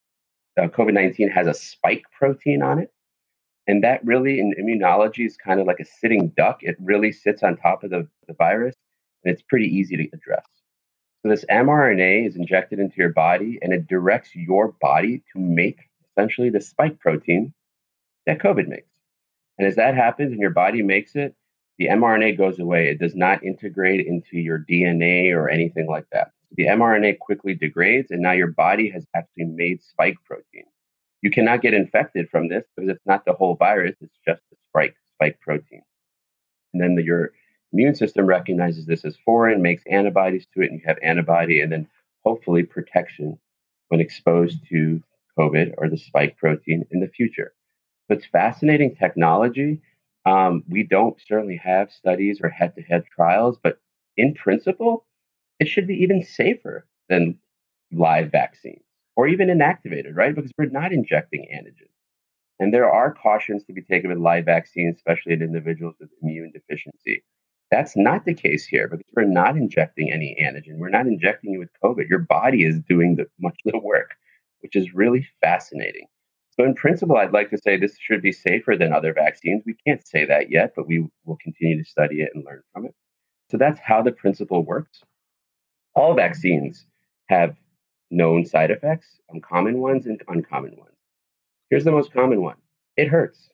uh, 0.60 0.68
COVID 0.68 0.94
19 0.94 1.30
has 1.30 1.48
a 1.48 1.54
spike 1.54 2.04
protein 2.18 2.62
on 2.62 2.80
it. 2.80 2.92
And 3.68 3.84
that 3.84 4.04
really, 4.04 4.40
in 4.40 4.54
immunology, 4.60 5.26
is 5.26 5.38
kind 5.38 5.60
of 5.60 5.68
like 5.68 5.80
a 5.80 5.86
sitting 5.86 6.34
duck. 6.36 6.60
It 6.62 6.76
really 6.80 7.12
sits 7.12 7.44
on 7.44 7.56
top 7.56 7.84
of 7.84 7.92
the, 7.92 8.08
the 8.28 8.34
virus, 8.34 8.76
and 9.24 9.34
it's 9.34 9.42
pretty 9.42 9.68
easy 9.68 9.96
to 9.96 10.08
address. 10.14 10.46
So, 11.22 11.30
this 11.30 11.46
mRNA 11.46 12.28
is 12.28 12.36
injected 12.36 12.80
into 12.80 12.96
your 12.98 13.14
body, 13.14 13.60
and 13.62 13.72
it 13.72 13.88
directs 13.88 14.36
your 14.36 14.74
body 14.82 15.24
to 15.34 15.40
make 15.40 15.80
essentially 16.12 16.50
the 16.50 16.60
spike 16.60 17.00
protein 17.00 17.54
that 18.26 18.40
COVID 18.40 18.68
makes. 18.68 18.90
And 19.58 19.68
as 19.68 19.76
that 19.76 19.96
happens 19.96 20.32
and 20.32 20.42
your 20.42 20.50
body 20.50 20.82
makes 20.82 21.16
it, 21.16 21.36
the 21.78 21.88
mRNA 21.88 22.38
goes 22.38 22.60
away. 22.60 22.90
It 22.90 23.00
does 23.00 23.16
not 23.16 23.44
integrate 23.44 24.06
into 24.06 24.38
your 24.38 24.60
DNA 24.60 25.34
or 25.34 25.50
anything 25.50 25.88
like 25.88 26.06
that. 26.12 26.32
The 26.56 26.68
mRNA 26.68 27.20
quickly 27.20 27.56
degrades, 27.56 28.12
and 28.12 28.22
now 28.22 28.32
your 28.32 28.48
body 28.52 28.90
has 28.90 29.06
actually 29.16 29.46
made 29.46 29.82
spike 29.82 30.18
protein. 30.24 30.66
You 31.22 31.32
cannot 31.32 31.62
get 31.62 31.74
infected 31.74 32.30
from 32.30 32.48
this 32.48 32.64
because 32.76 32.90
it's 32.92 33.06
not 33.06 33.26
the 33.26 33.34
whole 33.34 33.56
virus, 33.56 33.96
it's 34.02 34.20
just 34.26 34.42
the 34.52 34.58
spike, 34.70 34.96
spike 35.16 35.40
protein. 35.40 35.82
And 36.74 36.84
then 36.84 36.96
the, 36.96 37.04
your 37.04 37.32
immune 37.72 37.96
system 37.96 38.26
recognizes 38.28 38.86
this 38.86 39.04
as 39.04 39.18
foreign, 39.26 39.62
makes 39.62 39.84
antibodies 39.90 40.46
to 40.54 40.62
it, 40.62 40.70
and 40.70 40.80
you 40.80 40.86
have 40.86 40.98
antibody, 41.02 41.62
and 41.62 41.72
then 41.72 41.88
hopefully 42.24 42.64
protection 42.64 43.40
when 43.88 44.00
exposed 44.00 44.60
to 44.70 45.02
COVID 45.38 45.74
or 45.78 45.90
the 45.90 45.98
spike 45.98 46.38
protein 46.38 46.86
in 46.92 47.00
the 47.00 47.08
future. 47.08 47.54
So 48.08 48.16
it's 48.16 48.26
fascinating 48.26 48.96
technology 48.96 49.82
um, 50.26 50.64
we 50.68 50.84
don't 50.84 51.20
certainly 51.28 51.58
have 51.58 51.92
studies 51.92 52.40
or 52.42 52.50
head 52.50 52.76
to 52.76 52.82
head 52.82 53.04
trials, 53.14 53.58
but 53.62 53.80
in 54.18 54.34
principle, 54.34 55.06
it 55.60 55.68
should 55.68 55.88
be 55.88 55.96
even 55.96 56.24
safer 56.24 56.88
than 57.10 57.38
live 57.92 58.32
vaccines 58.32 58.84
or 59.16 59.28
even 59.28 59.48
inactivated, 59.50 60.16
right? 60.16 60.34
Because 60.34 60.52
we're 60.58 60.66
not 60.66 60.92
injecting 60.92 61.48
antigens. 61.54 61.90
And 62.60 62.74
there 62.74 62.90
are 62.90 63.14
cautions 63.14 63.64
to 63.66 63.74
be 63.74 63.82
taken 63.82 64.10
with 64.10 64.20
live 64.20 64.46
vaccines, 64.46 64.96
especially 64.96 65.34
in 65.34 65.42
individuals 65.42 65.96
with 66.00 66.10
immune 66.22 66.52
deficiency. 66.52 67.24
That's 67.72 67.98
not 67.98 68.26
the 68.26 68.34
case 68.34 68.66
here 68.66 68.88
because 68.88 69.06
we're 69.16 69.24
not 69.24 69.58
injecting 69.58 70.12
any 70.12 70.38
antigen. 70.42 70.78
We're 70.78 70.90
not 70.90 71.08
injecting 71.08 71.52
you 71.52 71.60
with 71.60 71.70
COVID. 71.84 72.08
Your 72.08 72.20
body 72.20 72.64
is 72.64 72.80
doing 72.88 73.16
the, 73.16 73.26
much 73.40 73.58
of 73.66 73.72
the 73.72 73.80
work, 73.80 74.12
which 74.62 74.76
is 74.76 74.94
really 74.94 75.28
fascinating. 75.42 76.08
So, 76.56 76.64
in 76.64 76.76
principle, 76.76 77.18
I'd 77.18 77.34
like 77.34 77.50
to 77.50 77.58
say 77.58 77.78
this 77.78 77.98
should 78.00 78.22
be 78.22 78.32
safer 78.32 78.76
than 78.78 78.94
other 78.94 79.14
vaccines. 79.14 79.64
We 79.66 79.76
can't 79.88 80.06
say 80.08 80.26
that 80.26 80.52
yet, 80.52 80.74
but 80.76 80.88
we 80.88 81.08
will 81.26 81.38
continue 81.42 81.84
to 81.84 81.90
study 81.90 82.22
it 82.22 82.30
and 82.36 82.46
learn 82.46 82.62
from 82.72 82.86
it. 82.86 82.96
So, 83.50 83.58
that's 83.58 83.80
how 83.80 84.04
the 84.04 84.12
principle 84.12 84.64
works. 84.64 85.02
All 85.96 86.14
vaccines 86.14 86.86
have 87.30 87.56
known 88.12 88.46
side 88.46 88.70
effects, 88.70 89.20
common 89.42 89.80
ones 89.80 90.06
and 90.06 90.22
uncommon 90.28 90.76
ones. 90.78 90.96
Here's 91.70 91.84
the 91.84 91.92
most 91.92 92.14
common 92.14 92.42
one 92.42 92.58
it 92.98 93.08
hurts. 93.08 93.50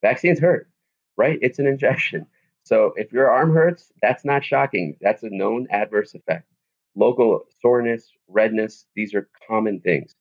Vaccines 0.00 0.38
hurt, 0.38 0.70
right? 1.16 1.38
It's 1.42 1.58
an 1.58 1.66
injection. 1.66 2.26
So 2.62 2.94
if 2.96 3.12
your 3.12 3.28
arm 3.30 3.52
hurts, 3.52 3.92
that's 4.00 4.24
not 4.24 4.44
shocking. 4.44 4.96
That's 5.00 5.22
a 5.22 5.28
known 5.30 5.66
adverse 5.70 6.14
effect. 6.14 6.48
Local 6.94 7.44
soreness, 7.60 8.10
redness, 8.28 8.86
these 8.94 9.14
are 9.14 9.28
common 9.48 9.80
things. 9.80 10.14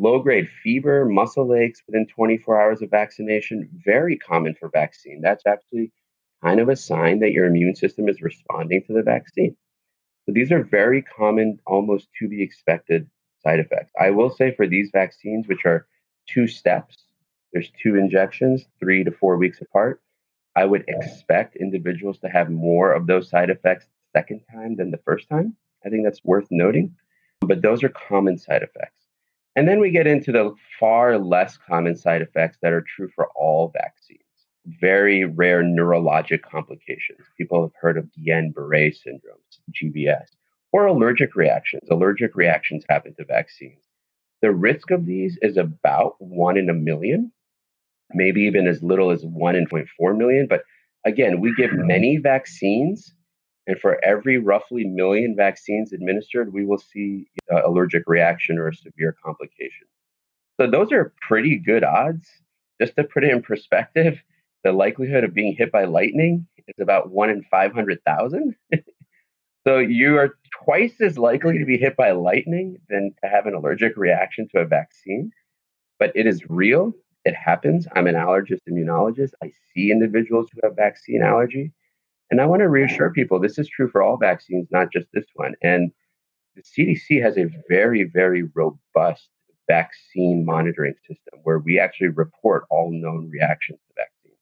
Low 0.00 0.18
grade 0.18 0.48
fever, 0.62 1.04
muscle 1.04 1.54
aches 1.54 1.82
within 1.86 2.06
24 2.06 2.58
hours 2.58 2.80
of 2.80 2.88
vaccination, 2.88 3.68
very 3.84 4.16
common 4.16 4.54
for 4.54 4.70
vaccine. 4.70 5.20
That's 5.20 5.44
actually 5.46 5.92
kind 6.42 6.58
of 6.58 6.70
a 6.70 6.76
sign 6.76 7.20
that 7.20 7.32
your 7.32 7.44
immune 7.44 7.74
system 7.74 8.08
is 8.08 8.22
responding 8.22 8.82
to 8.86 8.94
the 8.94 9.02
vaccine. 9.02 9.54
So 10.24 10.32
these 10.32 10.50
are 10.52 10.64
very 10.64 11.02
common, 11.02 11.58
almost 11.66 12.08
to 12.18 12.28
be 12.28 12.42
expected 12.42 13.10
side 13.42 13.60
effects. 13.60 13.92
I 14.00 14.08
will 14.08 14.30
say 14.30 14.54
for 14.54 14.66
these 14.66 14.88
vaccines, 14.90 15.46
which 15.46 15.66
are 15.66 15.86
two 16.26 16.46
steps, 16.46 17.04
there's 17.52 17.70
two 17.82 17.96
injections, 17.96 18.64
three 18.78 19.04
to 19.04 19.10
four 19.10 19.36
weeks 19.36 19.60
apart. 19.60 20.00
I 20.56 20.64
would 20.64 20.84
expect 20.88 21.56
individuals 21.56 22.18
to 22.20 22.30
have 22.30 22.48
more 22.48 22.94
of 22.94 23.06
those 23.06 23.28
side 23.28 23.50
effects 23.50 23.84
the 23.84 24.18
second 24.18 24.40
time 24.50 24.76
than 24.76 24.92
the 24.92 25.02
first 25.04 25.28
time. 25.28 25.56
I 25.84 25.90
think 25.90 26.04
that's 26.04 26.24
worth 26.24 26.48
noting. 26.50 26.96
But 27.42 27.60
those 27.60 27.84
are 27.84 27.90
common 27.90 28.38
side 28.38 28.62
effects. 28.62 28.99
And 29.56 29.68
then 29.68 29.80
we 29.80 29.90
get 29.90 30.06
into 30.06 30.32
the 30.32 30.54
far 30.78 31.18
less 31.18 31.56
common 31.56 31.96
side 31.96 32.22
effects 32.22 32.58
that 32.62 32.72
are 32.72 32.84
true 32.96 33.10
for 33.14 33.28
all 33.34 33.72
vaccines. 33.74 34.20
Very 34.80 35.24
rare 35.24 35.62
neurologic 35.62 36.42
complications. 36.42 37.20
People 37.36 37.62
have 37.62 37.72
heard 37.80 37.98
of 37.98 38.08
Guillain 38.18 38.54
Barre 38.54 38.90
syndromes, 38.92 39.58
GBS, 39.72 40.26
or 40.72 40.86
allergic 40.86 41.34
reactions. 41.34 41.88
Allergic 41.90 42.36
reactions 42.36 42.84
happen 42.88 43.14
to 43.16 43.24
vaccines. 43.24 43.82
The 44.42 44.52
risk 44.52 44.90
of 44.90 45.06
these 45.06 45.38
is 45.42 45.56
about 45.56 46.14
one 46.18 46.56
in 46.56 46.70
a 46.70 46.74
million, 46.74 47.32
maybe 48.14 48.42
even 48.42 48.68
as 48.68 48.82
little 48.82 49.10
as 49.10 49.24
one 49.24 49.56
in 49.56 49.66
0.4 49.66 50.16
million. 50.16 50.46
But 50.46 50.62
again, 51.04 51.40
we 51.40 51.54
give 51.56 51.72
many 51.72 52.18
vaccines 52.18 53.12
and 53.70 53.78
for 53.78 54.04
every 54.04 54.36
roughly 54.36 54.84
million 54.84 55.36
vaccines 55.36 55.92
administered, 55.92 56.52
we 56.52 56.66
will 56.66 56.80
see 56.80 57.28
uh, 57.52 57.60
allergic 57.64 58.02
reaction 58.08 58.58
or 58.58 58.66
a 58.66 58.74
severe 58.74 59.14
complication. 59.24 59.86
So 60.60 60.68
those 60.68 60.90
are 60.90 61.14
pretty 61.22 61.56
good 61.56 61.84
odds. 61.84 62.26
Just 62.80 62.96
to 62.96 63.04
put 63.04 63.22
it 63.22 63.30
in 63.30 63.42
perspective, 63.42 64.20
the 64.64 64.72
likelihood 64.72 65.22
of 65.22 65.34
being 65.34 65.54
hit 65.56 65.70
by 65.70 65.84
lightning 65.84 66.48
is 66.66 66.82
about 66.82 67.12
one 67.12 67.30
in 67.30 67.44
500,000. 67.44 68.56
so 69.64 69.78
you 69.78 70.18
are 70.18 70.34
twice 70.64 71.00
as 71.00 71.16
likely 71.16 71.56
to 71.56 71.64
be 71.64 71.78
hit 71.78 71.96
by 71.96 72.10
lightning 72.10 72.76
than 72.88 73.14
to 73.22 73.30
have 73.30 73.46
an 73.46 73.54
allergic 73.54 73.96
reaction 73.96 74.48
to 74.48 74.62
a 74.62 74.66
vaccine. 74.66 75.30
But 76.00 76.10
it 76.16 76.26
is 76.26 76.42
real. 76.50 76.92
It 77.24 77.36
happens. 77.36 77.86
I'm 77.94 78.08
an 78.08 78.16
allergist 78.16 78.62
immunologist. 78.68 79.30
I 79.44 79.52
see 79.72 79.92
individuals 79.92 80.48
who 80.52 80.58
have 80.64 80.74
vaccine 80.74 81.22
allergy. 81.22 81.72
And 82.30 82.40
I 82.40 82.46
want 82.46 82.60
to 82.60 82.68
reassure 82.68 83.10
people 83.10 83.40
this 83.40 83.58
is 83.58 83.68
true 83.68 83.88
for 83.90 84.02
all 84.02 84.16
vaccines, 84.16 84.68
not 84.70 84.92
just 84.92 85.06
this 85.12 85.26
one. 85.34 85.54
And 85.62 85.90
the 86.54 86.62
CDC 86.62 87.20
has 87.22 87.36
a 87.36 87.50
very, 87.68 88.04
very 88.04 88.44
robust 88.54 89.28
vaccine 89.68 90.44
monitoring 90.44 90.94
system 91.06 91.40
where 91.42 91.58
we 91.58 91.78
actually 91.78 92.08
report 92.08 92.64
all 92.70 92.90
known 92.92 93.30
reactions 93.30 93.78
to 93.88 93.94
vaccines. 93.96 94.38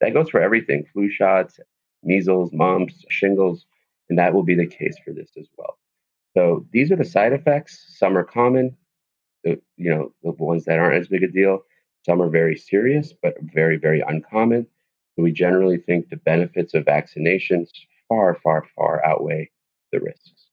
That 0.00 0.14
goes 0.14 0.30
for 0.30 0.40
everything 0.40 0.84
flu 0.92 1.10
shots, 1.10 1.58
measles, 2.02 2.52
mumps, 2.52 3.04
shingles, 3.08 3.66
and 4.08 4.18
that 4.18 4.34
will 4.34 4.44
be 4.44 4.54
the 4.54 4.66
case 4.66 4.96
for 5.04 5.12
this 5.12 5.30
as 5.38 5.48
well. 5.56 5.78
So 6.36 6.66
these 6.72 6.90
are 6.90 6.96
the 6.96 7.04
side 7.04 7.32
effects. 7.32 7.84
Some 7.98 8.16
are 8.16 8.24
common, 8.24 8.76
the, 9.44 9.60
you 9.76 9.90
know, 9.90 10.12
the 10.22 10.32
ones 10.32 10.64
that 10.64 10.78
aren't 10.78 11.00
as 11.00 11.08
big 11.08 11.22
a 11.22 11.28
deal. 11.28 11.60
Some 12.04 12.22
are 12.22 12.30
very 12.30 12.56
serious, 12.56 13.12
but 13.20 13.34
very, 13.42 13.76
very 13.76 14.00
uncommon 14.00 14.66
we 15.22 15.32
generally 15.32 15.78
think 15.78 16.08
the 16.08 16.16
benefits 16.16 16.74
of 16.74 16.84
vaccinations 16.84 17.68
far, 18.08 18.34
far, 18.42 18.64
far 18.76 19.04
outweigh 19.04 19.50
the 19.92 20.00
risks. 20.00 20.48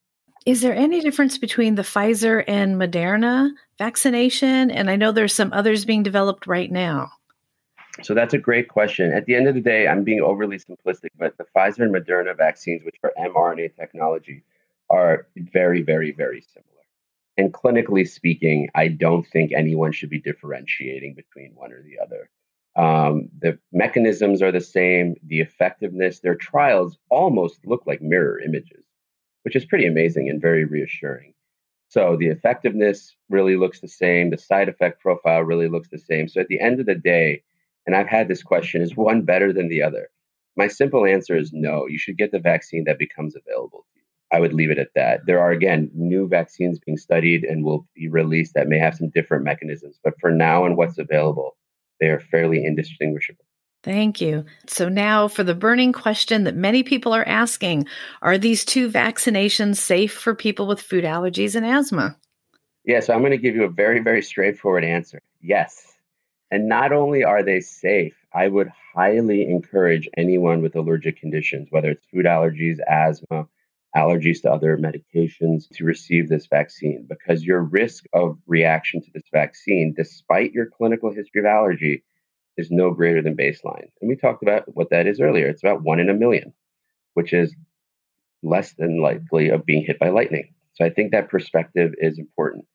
Is 0.46 0.62
there 0.62 0.76
any 0.76 1.02
difference 1.02 1.38
between 1.38 1.76
the 1.76 1.82
Pfizer 1.82 2.44
and 2.48 2.76
Moderna 2.76 3.50
vaccination? 3.80 4.70
And 4.70 4.90
I 4.90 4.96
know 4.96 5.12
there's 5.12 5.34
some 5.34 5.52
others 5.54 5.86
being 5.86 6.04
developed 6.04 6.46
right 6.46 6.72
now. 6.72 7.10
So 8.04 8.14
that's 8.14 8.34
a 8.34 8.38
great 8.38 8.68
question. 8.68 9.12
At 9.12 9.26
the 9.26 9.36
end 9.36 9.48
of 9.48 9.56
the 9.56 9.62
day, 9.62 9.88
I'm 9.88 10.04
being 10.04 10.22
overly 10.22 10.60
simplistic, 10.60 11.10
but 11.18 11.36
the 11.38 11.46
Pfizer 11.56 11.80
and 11.80 11.96
Moderna 11.96 12.38
vaccines, 12.38 12.84
which 12.84 12.98
are 13.04 13.14
mRNA 13.18 13.76
technology, 13.76 14.44
are 14.90 15.28
very, 15.36 15.82
very, 15.82 16.12
very 16.12 16.42
similar. 16.42 16.72
And 17.38 17.54
clinically 17.54 18.08
speaking, 18.08 18.70
I 18.76 18.90
don't 18.90 19.26
think 19.26 19.52
anyone 19.52 19.94
should 19.94 20.10
be 20.10 20.20
differentiating 20.20 21.16
between 21.16 21.54
one 21.56 21.72
or 21.72 21.82
the 21.82 21.98
other. 22.04 22.30
Um, 22.76 23.30
the 23.40 23.58
mechanisms 23.72 24.42
are 24.42 24.52
the 24.52 24.60
same, 24.60 25.16
the 25.26 25.40
effectiveness, 25.40 26.20
their 26.20 26.36
trials 26.36 26.98
almost 27.10 27.66
look 27.66 27.84
like 27.86 28.02
mirror 28.02 28.40
images, 28.40 28.84
which 29.44 29.56
is 29.56 29.66
pretty 29.66 29.86
amazing 29.86 30.30
and 30.30 30.42
very 30.42 30.66
reassuring. 30.66 31.34
So 31.88 32.18
the 32.18 32.28
effectiveness 32.28 33.16
really 33.30 33.56
looks 33.56 33.80
the 33.80 33.88
same, 33.88 34.30
the 34.30 34.38
side 34.38 34.68
effect 34.68 35.02
profile 35.02 35.42
really 35.42 35.70
looks 35.70 35.90
the 35.90 35.98
same. 35.98 36.28
So 36.28 36.42
at 36.42 36.48
the 36.48 36.60
end 36.60 36.80
of 36.80 36.86
the 36.86 36.96
day, 36.96 37.44
and 37.86 37.96
I've 37.96 38.08
had 38.08 38.28
this 38.28 38.44
question 38.44 38.82
is 38.82 38.96
one 38.96 39.22
better 39.22 39.54
than 39.54 39.70
the 39.70 39.82
other? 39.82 40.10
My 40.58 40.68
simple 40.68 41.06
answer 41.06 41.38
is 41.38 41.52
no. 41.54 41.86
You 41.88 41.98
should 41.98 42.18
get 42.18 42.32
the 42.32 42.40
vaccine 42.40 42.86
that 42.86 42.98
becomes 42.98 43.36
available 43.36 43.86
to 43.94 44.00
you. 44.00 44.06
I 44.32 44.40
would 44.40 44.54
leave 44.54 44.72
it 44.72 44.80
at 44.80 44.94
that. 44.96 45.26
There 45.26 45.40
are, 45.40 45.52
again, 45.52 45.92
new 45.94 46.28
vaccines 46.28 46.80
being 46.80 46.98
studied 46.98 47.44
and 47.44 47.64
will 47.64 47.88
be 47.94 48.08
released 48.08 48.54
that 48.56 48.68
may 48.68 48.80
have 48.80 48.96
some 48.96 49.10
different 49.10 49.44
mechanisms. 49.44 50.00
But 50.04 50.20
for 50.20 50.32
now 50.32 50.66
and 50.66 50.76
what's 50.76 50.98
available, 50.98 51.56
they 52.00 52.08
are 52.08 52.20
fairly 52.20 52.64
indistinguishable. 52.66 53.46
Thank 53.84 54.20
you. 54.20 54.46
So, 54.66 54.90
now 54.90 55.28
for 55.28 55.44
the 55.44 55.54
burning 55.54 55.94
question 55.94 56.44
that 56.46 56.56
many 56.56 56.82
people 56.82 57.14
are 57.14 57.28
asking 57.28 57.86
Are 58.24 58.38
these 58.38 58.66
two 58.66 58.90
vaccinations 58.90 59.78
safe 59.78 60.12
for 60.12 60.34
people 60.34 60.66
with 60.66 60.82
food 60.82 61.04
allergies 61.04 61.56
and 61.56 61.66
asthma? 61.66 62.18
Yes, 62.84 62.94
yeah, 62.94 63.00
so 63.02 63.14
I'm 63.14 63.20
going 63.20 63.32
to 63.32 63.38
give 63.38 63.56
you 63.56 63.64
a 63.64 63.70
very, 63.70 64.00
very 64.00 64.24
straightforward 64.24 64.84
answer. 64.84 65.22
Yes. 65.40 65.94
And 66.50 66.68
not 66.68 66.92
only 66.94 67.24
are 67.24 67.44
they 67.44 67.60
safe, 67.60 68.16
I 68.34 68.48
would 68.48 68.72
highly 68.96 69.48
encourage 69.48 70.10
anyone 70.18 70.62
with 70.62 70.76
allergic 70.76 71.20
conditions, 71.20 71.68
whether 71.70 71.90
it's 71.92 72.06
food 72.12 72.26
allergies, 72.26 72.80
asthma, 72.88 73.48
allergies 73.96 74.42
to 74.42 74.52
other 74.52 74.78
medications 74.78 75.70
to 75.74 75.86
receive 75.86 76.28
this 76.28 76.48
vaccine 76.48 77.08
because 77.10 77.44
your 77.44 77.62
risk 77.62 78.06
of 78.14 78.38
reaction 78.46 79.02
to 79.02 79.12
this 79.14 79.24
vaccine, 79.32 79.94
despite 79.96 80.52
your 80.52 80.66
clinical 80.66 81.14
history 81.14 81.42
of 81.42 81.46
allergy, 81.46 82.04
is 82.58 82.72
no 82.72 82.92
greater 82.92 83.22
than 83.22 83.38
baseline. 83.38 83.88
And 84.02 84.10
we 84.10 84.16
talked 84.16 84.44
about 84.44 84.64
what 84.76 84.90
that 84.90 85.08
is 85.08 85.20
earlier. 85.20 85.48
It's 85.48 85.64
about 85.64 85.84
one 85.84 86.00
in 86.00 86.10
a 86.10 86.14
million, 86.14 86.54
which 87.14 87.34
is 87.34 87.56
less 88.44 88.74
than 88.74 89.02
likely 89.02 89.50
of 89.50 89.66
being 89.66 89.86
hit 89.86 90.00
by 90.00 90.10
lightning. 90.10 90.54
So 90.74 90.86
I 90.86 90.90
think 90.90 91.12
that 91.12 91.30
perspective 91.30 91.94
is 91.98 92.20
important. 92.20 92.66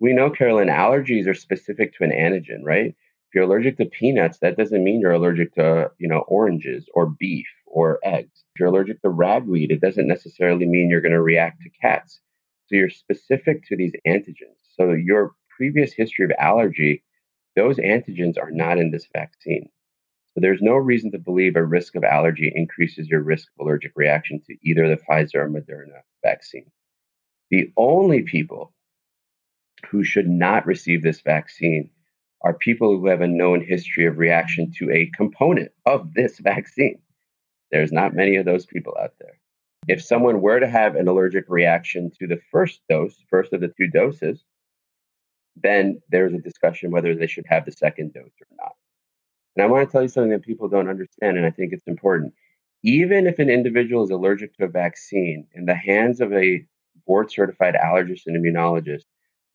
We 0.00 0.12
know, 0.12 0.30
Carolyn, 0.30 0.68
allergies 0.68 1.26
are 1.26 1.34
specific 1.34 1.96
to 1.96 2.04
an 2.04 2.10
antigen, 2.10 2.62
right? 2.62 2.86
If 2.86 3.34
you're 3.34 3.44
allergic 3.44 3.76
to 3.78 3.84
peanuts, 3.84 4.38
that 4.38 4.56
doesn't 4.56 4.84
mean 4.84 5.00
you're 5.00 5.12
allergic 5.12 5.54
to, 5.56 5.90
you 5.98 6.08
know, 6.08 6.20
oranges 6.28 6.86
or 6.94 7.06
beef 7.06 7.48
or 7.70 7.98
eggs. 8.02 8.44
If 8.54 8.60
you're 8.60 8.68
allergic 8.68 9.00
to 9.02 9.08
ragweed, 9.08 9.70
it 9.70 9.80
doesn't 9.80 10.08
necessarily 10.08 10.66
mean 10.66 10.90
you're 10.90 11.00
going 11.00 11.12
to 11.12 11.22
react 11.22 11.62
to 11.62 11.70
cats. 11.80 12.20
So 12.66 12.76
you're 12.76 12.90
specific 12.90 13.66
to 13.68 13.76
these 13.76 13.92
antigens. 14.06 14.58
So 14.76 14.92
your 14.92 15.32
previous 15.56 15.92
history 15.92 16.24
of 16.24 16.32
allergy, 16.38 17.02
those 17.56 17.78
antigens 17.78 18.38
are 18.38 18.50
not 18.50 18.78
in 18.78 18.90
this 18.90 19.06
vaccine. 19.12 19.68
So 20.34 20.40
there's 20.40 20.62
no 20.62 20.74
reason 20.74 21.10
to 21.12 21.18
believe 21.18 21.56
a 21.56 21.64
risk 21.64 21.96
of 21.96 22.04
allergy 22.04 22.52
increases 22.54 23.08
your 23.08 23.22
risk 23.22 23.48
of 23.58 23.66
allergic 23.66 23.92
reaction 23.96 24.40
to 24.46 24.56
either 24.62 24.88
the 24.88 25.02
Pfizer 25.02 25.36
or 25.36 25.50
Moderna 25.50 26.02
vaccine. 26.22 26.70
The 27.50 27.72
only 27.76 28.22
people 28.22 28.74
who 29.90 30.04
should 30.04 30.28
not 30.28 30.66
receive 30.66 31.02
this 31.02 31.22
vaccine 31.22 31.90
are 32.42 32.54
people 32.54 32.96
who 32.96 33.06
have 33.06 33.20
a 33.20 33.26
known 33.26 33.64
history 33.64 34.06
of 34.06 34.18
reaction 34.18 34.70
to 34.78 34.90
a 34.90 35.10
component 35.16 35.72
of 35.86 36.14
this 36.14 36.38
vaccine. 36.40 37.00
There's 37.70 37.92
not 37.92 38.14
many 38.14 38.36
of 38.36 38.44
those 38.44 38.66
people 38.66 38.96
out 39.00 39.12
there. 39.20 39.38
If 39.86 40.02
someone 40.02 40.40
were 40.40 40.60
to 40.60 40.68
have 40.68 40.96
an 40.96 41.08
allergic 41.08 41.44
reaction 41.48 42.10
to 42.18 42.26
the 42.26 42.40
first 42.50 42.80
dose, 42.88 43.16
first 43.30 43.52
of 43.52 43.60
the 43.60 43.68
two 43.68 43.88
doses, 43.88 44.44
then 45.56 46.00
there's 46.10 46.34
a 46.34 46.38
discussion 46.38 46.90
whether 46.90 47.14
they 47.14 47.26
should 47.26 47.46
have 47.48 47.64
the 47.64 47.72
second 47.72 48.12
dose 48.12 48.24
or 48.40 48.46
not. 48.56 48.72
And 49.56 49.64
I 49.64 49.66
want 49.66 49.88
to 49.88 49.92
tell 49.92 50.02
you 50.02 50.08
something 50.08 50.30
that 50.30 50.42
people 50.44 50.68
don't 50.68 50.88
understand, 50.88 51.36
and 51.36 51.46
I 51.46 51.50
think 51.50 51.72
it's 51.72 51.86
important. 51.86 52.32
Even 52.84 53.26
if 53.26 53.38
an 53.38 53.50
individual 53.50 54.04
is 54.04 54.10
allergic 54.10 54.54
to 54.56 54.64
a 54.64 54.68
vaccine, 54.68 55.46
in 55.54 55.64
the 55.64 55.74
hands 55.74 56.20
of 56.20 56.32
a 56.32 56.64
board 57.06 57.32
certified 57.32 57.74
allergist 57.74 58.22
and 58.26 58.36
immunologist, 58.36 59.04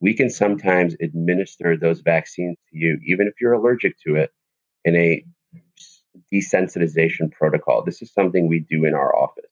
we 0.01 0.13
can 0.13 0.29
sometimes 0.29 0.95
administer 1.01 1.77
those 1.77 2.01
vaccines 2.01 2.57
to 2.69 2.77
you, 2.77 2.99
even 3.05 3.27
if 3.27 3.35
you're 3.39 3.53
allergic 3.53 3.95
to 4.05 4.15
it, 4.15 4.31
in 4.83 4.95
a 4.95 5.23
desensitization 6.33 7.31
protocol. 7.31 7.83
This 7.83 8.01
is 8.01 8.13
something 8.13 8.47
we 8.47 8.59
do 8.59 8.85
in 8.85 8.93
our 8.93 9.15
office. 9.15 9.45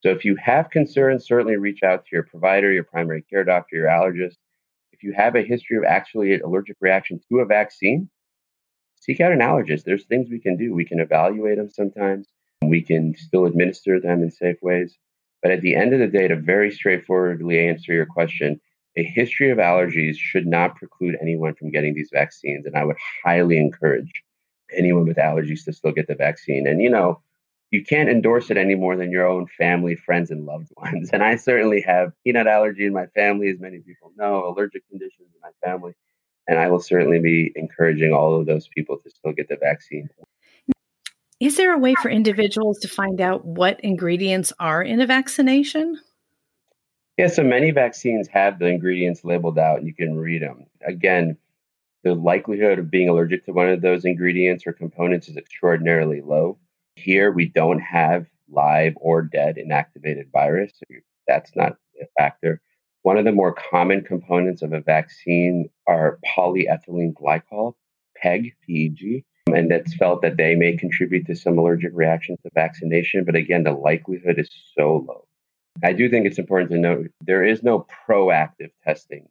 So 0.00 0.10
if 0.10 0.24
you 0.24 0.36
have 0.36 0.70
concerns, 0.70 1.26
certainly 1.26 1.56
reach 1.56 1.82
out 1.82 2.04
to 2.04 2.10
your 2.12 2.22
provider, 2.22 2.72
your 2.72 2.84
primary 2.84 3.22
care 3.22 3.44
doctor, 3.44 3.76
your 3.76 3.88
allergist. 3.88 4.36
if 4.92 5.02
you 5.02 5.12
have 5.12 5.34
a 5.34 5.42
history 5.42 5.76
of 5.76 5.84
actually 5.84 6.32
an 6.32 6.42
allergic 6.42 6.76
reaction 6.80 7.20
to 7.28 7.40
a 7.40 7.44
vaccine, 7.44 8.08
seek 9.00 9.20
out 9.20 9.32
an 9.32 9.40
allergist. 9.40 9.84
There's 9.84 10.04
things 10.04 10.30
we 10.30 10.40
can 10.40 10.56
do. 10.56 10.74
We 10.74 10.84
can 10.84 11.00
evaluate 11.00 11.58
them 11.58 11.70
sometimes. 11.70 12.28
We 12.62 12.82
can 12.82 13.14
still 13.16 13.44
administer 13.44 14.00
them 14.00 14.22
in 14.22 14.30
safe 14.30 14.56
ways. 14.62 14.96
But 15.42 15.52
at 15.52 15.60
the 15.60 15.76
end 15.76 15.92
of 15.92 16.00
the 16.00 16.06
day, 16.06 16.28
to 16.28 16.36
very 16.36 16.70
straightforwardly 16.70 17.68
answer 17.68 17.92
your 17.92 18.06
question, 18.06 18.60
a 18.96 19.02
history 19.02 19.50
of 19.50 19.58
allergies 19.58 20.16
should 20.16 20.46
not 20.46 20.76
preclude 20.76 21.16
anyone 21.20 21.54
from 21.54 21.70
getting 21.70 21.94
these 21.94 22.10
vaccines. 22.12 22.64
And 22.64 22.74
I 22.74 22.84
would 22.84 22.96
highly 23.24 23.58
encourage 23.58 24.22
anyone 24.74 25.06
with 25.06 25.16
allergies 25.16 25.64
to 25.64 25.72
still 25.72 25.92
get 25.92 26.08
the 26.08 26.14
vaccine. 26.14 26.66
And, 26.66 26.80
you 26.80 26.90
know, 26.90 27.20
you 27.70 27.84
can't 27.84 28.08
endorse 28.08 28.50
it 28.50 28.56
any 28.56 28.74
more 28.74 28.96
than 28.96 29.10
your 29.10 29.26
own 29.26 29.46
family, 29.46 29.96
friends, 29.96 30.30
and 30.30 30.46
loved 30.46 30.70
ones. 30.76 31.10
And 31.12 31.22
I 31.22 31.36
certainly 31.36 31.80
have 31.82 32.12
peanut 32.24 32.46
allergy 32.46 32.86
in 32.86 32.92
my 32.92 33.06
family, 33.06 33.50
as 33.50 33.60
many 33.60 33.78
people 33.78 34.12
know, 34.16 34.46
allergic 34.48 34.88
conditions 34.88 35.28
in 35.34 35.40
my 35.42 35.50
family. 35.64 35.92
And 36.48 36.58
I 36.58 36.68
will 36.68 36.80
certainly 36.80 37.18
be 37.18 37.52
encouraging 37.56 38.12
all 38.12 38.38
of 38.38 38.46
those 38.46 38.68
people 38.68 38.98
to 38.98 39.10
still 39.10 39.32
get 39.32 39.48
the 39.48 39.56
vaccine. 39.56 40.08
Is 41.40 41.56
there 41.56 41.74
a 41.74 41.78
way 41.78 41.94
for 42.00 42.08
individuals 42.08 42.78
to 42.78 42.88
find 42.88 43.20
out 43.20 43.44
what 43.44 43.80
ingredients 43.80 44.52
are 44.58 44.82
in 44.82 45.00
a 45.00 45.06
vaccination? 45.06 46.00
Yeah, 47.18 47.28
so 47.28 47.42
many 47.42 47.72
vaccines 47.72 48.28
have 48.28 48.58
the 48.58 48.66
ingredients 48.66 49.24
labeled 49.24 49.58
out 49.58 49.78
and 49.78 49.86
you 49.86 49.94
can 49.94 50.16
read 50.16 50.42
them. 50.42 50.66
Again, 50.86 51.36
the 52.06 52.14
likelihood 52.14 52.78
of 52.78 52.88
being 52.88 53.08
allergic 53.08 53.44
to 53.44 53.52
one 53.52 53.68
of 53.68 53.80
those 53.80 54.04
ingredients 54.04 54.64
or 54.64 54.72
components 54.72 55.28
is 55.28 55.36
extraordinarily 55.36 56.20
low. 56.20 56.56
Here, 56.94 57.32
we 57.32 57.46
don't 57.46 57.80
have 57.80 58.26
live 58.48 58.94
or 59.00 59.22
dead 59.22 59.56
inactivated 59.56 60.30
virus. 60.30 60.72
So 60.76 60.96
that's 61.26 61.50
not 61.56 61.72
a 62.00 62.06
factor. 62.16 62.60
One 63.02 63.18
of 63.18 63.24
the 63.24 63.32
more 63.32 63.52
common 63.52 64.02
components 64.02 64.62
of 64.62 64.72
a 64.72 64.80
vaccine 64.80 65.68
are 65.88 66.20
polyethylene 66.24 67.12
glycol, 67.14 67.74
PEG, 68.22 68.52
PEG, 68.64 69.24
and 69.52 69.72
it's 69.72 69.96
felt 69.96 70.22
that 70.22 70.36
they 70.36 70.54
may 70.54 70.76
contribute 70.76 71.26
to 71.26 71.34
some 71.34 71.58
allergic 71.58 71.90
reactions 71.92 72.38
to 72.44 72.50
vaccination. 72.54 73.24
But 73.24 73.34
again, 73.34 73.64
the 73.64 73.72
likelihood 73.72 74.38
is 74.38 74.48
so 74.78 75.04
low. 75.08 75.26
I 75.82 75.92
do 75.92 76.08
think 76.08 76.26
it's 76.26 76.38
important 76.38 76.70
to 76.70 76.78
note 76.78 77.10
there 77.20 77.44
is 77.44 77.64
no 77.64 77.84
proactive 78.08 78.70
testing 78.84 79.26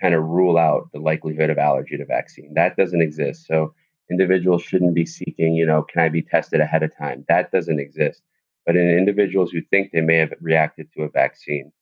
kind 0.00 0.14
of 0.14 0.24
rule 0.24 0.56
out 0.56 0.88
the 0.92 1.00
likelihood 1.00 1.50
of 1.50 1.58
allergy 1.58 1.96
to 1.96 2.04
vaccine. 2.04 2.52
That 2.54 2.76
doesn't 2.76 3.02
exist. 3.02 3.46
So 3.46 3.74
individuals 4.10 4.62
shouldn't 4.62 4.94
be 4.94 5.06
seeking, 5.06 5.54
you 5.54 5.66
know, 5.66 5.82
can 5.82 6.02
I 6.02 6.08
be 6.08 6.22
tested 6.22 6.60
ahead 6.60 6.82
of 6.82 6.96
time? 6.96 7.24
That 7.28 7.52
doesn't 7.52 7.78
exist. 7.78 8.22
But 8.66 8.76
in 8.76 8.88
individuals 8.88 9.50
who 9.50 9.62
think 9.62 9.92
they 9.92 10.00
may 10.00 10.16
have 10.16 10.32
reacted 10.40 10.88
to 10.96 11.02
a 11.02 11.10
vaccine, 11.10 11.72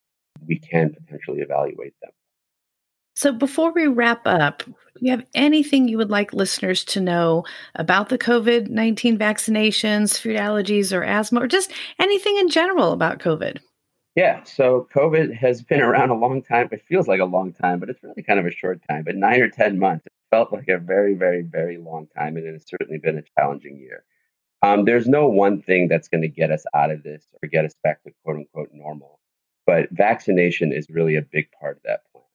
we 0.47 0.59
can 0.59 0.93
potentially 0.93 1.41
evaluate 1.41 1.93
them. 2.01 2.11
So, 3.15 3.33
before 3.33 3.73
we 3.73 3.85
wrap 3.87 4.21
up, 4.25 4.63
do 4.63 4.73
you 5.01 5.11
have 5.11 5.25
anything 5.35 5.89
you 5.89 5.97
would 5.97 6.09
like 6.09 6.31
listeners 6.31 6.85
to 6.85 7.01
know 7.01 7.43
about 7.75 8.07
the 8.07 8.17
COVID 8.17 8.69
19 8.69 9.17
vaccinations, 9.17 10.17
food 10.17 10.37
allergies, 10.37 10.95
or 10.95 11.03
asthma, 11.03 11.41
or 11.41 11.47
just 11.47 11.71
anything 11.99 12.37
in 12.37 12.47
general 12.47 12.93
about 12.93 13.19
COVID? 13.19 13.59
Yeah, 14.19 14.43
so 14.43 14.85
COVID 14.93 15.33
has 15.33 15.61
been 15.61 15.79
around 15.89 16.09
a 16.09 16.13
long 16.13 16.41
time. 16.41 16.67
It 16.73 16.83
feels 16.89 17.07
like 17.07 17.21
a 17.21 17.25
long 17.25 17.53
time, 17.53 17.79
but 17.79 17.89
it's 17.89 18.03
really 18.03 18.21
kind 18.21 18.37
of 18.37 18.45
a 18.45 18.51
short 18.51 18.81
time. 18.89 19.05
But 19.05 19.15
nine 19.15 19.39
or 19.39 19.47
10 19.47 19.79
months, 19.79 20.05
it 20.05 20.11
felt 20.29 20.51
like 20.51 20.67
a 20.67 20.77
very, 20.77 21.13
very, 21.13 21.41
very 21.41 21.77
long 21.77 22.07
time. 22.17 22.35
And 22.35 22.45
it 22.45 22.51
has 22.51 22.65
certainly 22.67 22.99
been 22.99 23.17
a 23.17 23.23
challenging 23.37 23.79
year. 23.79 24.03
Um, 24.61 24.83
there's 24.83 25.07
no 25.07 25.29
one 25.29 25.61
thing 25.61 25.87
that's 25.87 26.09
going 26.09 26.23
to 26.23 26.27
get 26.27 26.51
us 26.51 26.65
out 26.73 26.91
of 26.91 27.01
this 27.01 27.25
or 27.41 27.47
get 27.47 27.63
us 27.63 27.73
back 27.81 28.03
to 28.03 28.11
quote 28.25 28.35
unquote 28.35 28.71
normal. 28.73 29.21
But 29.65 29.87
vaccination 29.91 30.73
is 30.73 30.89
really 30.89 31.15
a 31.15 31.21
big 31.21 31.45
part 31.57 31.77
of 31.77 31.83
that 31.83 32.01
plan. 32.11 32.25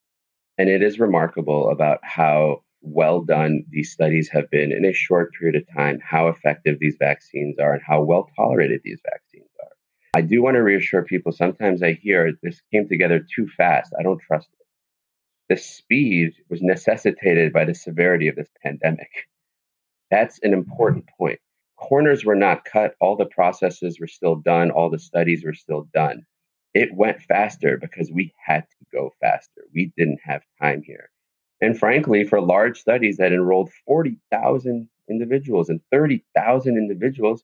And 0.57 0.71
it 0.71 0.83
is 0.83 0.99
remarkable 0.99 1.69
about 1.69 1.99
how 2.03 2.63
well 2.81 3.21
done 3.21 3.63
these 3.69 3.93
studies 3.93 4.31
have 4.31 4.49
been 4.49 4.73
in 4.73 4.87
a 4.87 4.95
short 4.95 5.35
period 5.39 5.57
of 5.57 5.77
time, 5.77 6.01
how 6.03 6.29
effective 6.29 6.79
these 6.79 6.97
vaccines 6.99 7.59
are, 7.59 7.75
and 7.75 7.83
how 7.87 8.01
well 8.01 8.31
tolerated 8.37 8.81
these 8.85 9.03
vaccines. 9.05 9.51
I 10.15 10.21
do 10.21 10.45
want 10.45 10.55
to 10.55 10.63
reassure 10.63 11.03
people 11.03 11.33
sometimes 11.33 11.83
I 11.83 11.95
hear 11.95 12.31
this 12.41 12.63
came 12.73 12.89
together 12.89 13.19
too 13.35 13.49
fast. 13.57 13.93
I 13.99 14.05
don't 14.05 14.21
trust 14.21 14.49
it. 14.53 14.67
The 15.49 15.61
speed 15.61 16.35
was 16.49 16.63
necessitated 16.63 17.53
by 17.53 17.65
the 17.65 17.75
severity 17.75 18.29
of 18.29 18.37
this 18.37 18.49
pandemic. 18.63 19.11
That's 20.13 20.39
an 20.45 20.53
important 20.53 21.07
point. 21.19 21.41
Corners 21.77 22.25
were 22.25 22.37
not 22.37 22.65
cut, 22.65 22.95
all 23.01 23.17
the 23.17 23.27
processes 23.27 23.99
were 23.99 24.07
still 24.07 24.37
done, 24.37 24.71
all 24.71 24.89
the 24.89 25.01
studies 25.01 25.45
were 25.45 25.53
still 25.53 25.89
done. 25.93 26.25
It 26.75 26.95
went 26.95 27.21
faster 27.23 27.77
because 27.77 28.13
we 28.13 28.33
had 28.47 28.61
to 28.61 28.87
go 28.93 29.11
faster. 29.21 29.63
We 29.75 29.93
didn't 29.97 30.21
have 30.23 30.43
time 30.63 30.83
here. 30.85 31.11
And 31.61 31.77
frankly, 31.77 32.23
for 32.23 32.41
large 32.41 32.79
studies 32.79 33.17
that 33.17 33.33
enrolled 33.33 33.73
40,000 33.85 34.89
individuals 35.11 35.69
and 35.71 35.81
30,000 35.91 36.77
individuals, 36.77 37.43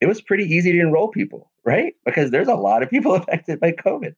it 0.00 0.06
was 0.06 0.22
pretty 0.22 0.44
easy 0.44 0.70
to 0.70 0.80
enroll 0.80 1.08
people, 1.08 1.50
right? 1.64 1.94
Because 2.04 2.30
there's 2.30 2.48
a 2.48 2.54
lot 2.54 2.82
of 2.82 2.90
people 2.90 3.14
affected 3.14 3.60
by 3.60 3.72
COVID. 3.72 4.14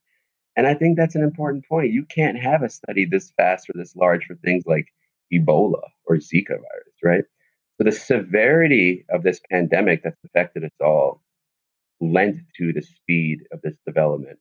And 0.56 0.66
I 0.66 0.74
think 0.74 0.96
that's 0.96 1.14
an 1.14 1.22
important 1.22 1.66
point. 1.68 1.92
You 1.92 2.04
can't 2.04 2.38
have 2.38 2.62
a 2.62 2.70
study 2.70 3.04
this 3.04 3.30
fast 3.36 3.68
or 3.68 3.74
this 3.74 3.94
large 3.94 4.24
for 4.24 4.36
things 4.36 4.64
like 4.66 4.86
Ebola 5.32 5.82
or 6.06 6.16
Zika 6.16 6.48
virus, 6.48 6.96
right? 7.04 7.24
So 7.76 7.84
the 7.84 7.92
severity 7.92 9.04
of 9.10 9.22
this 9.22 9.40
pandemic 9.50 10.02
that's 10.02 10.24
affected 10.24 10.64
us 10.64 10.70
all 10.80 11.22
lent 12.00 12.38
to 12.56 12.72
the 12.72 12.82
speed 12.82 13.40
of 13.52 13.60
this 13.62 13.76
development 13.86 14.38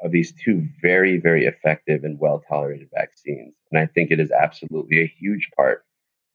of 0.00 0.12
these 0.12 0.32
two 0.32 0.66
very, 0.80 1.18
very 1.18 1.46
effective 1.46 2.04
and 2.04 2.18
well 2.18 2.42
tolerated 2.48 2.88
vaccines. 2.94 3.54
And 3.70 3.80
I 3.80 3.86
think 3.86 4.10
it 4.10 4.20
is 4.20 4.30
absolutely 4.30 5.02
a 5.02 5.12
huge 5.18 5.50
part 5.56 5.84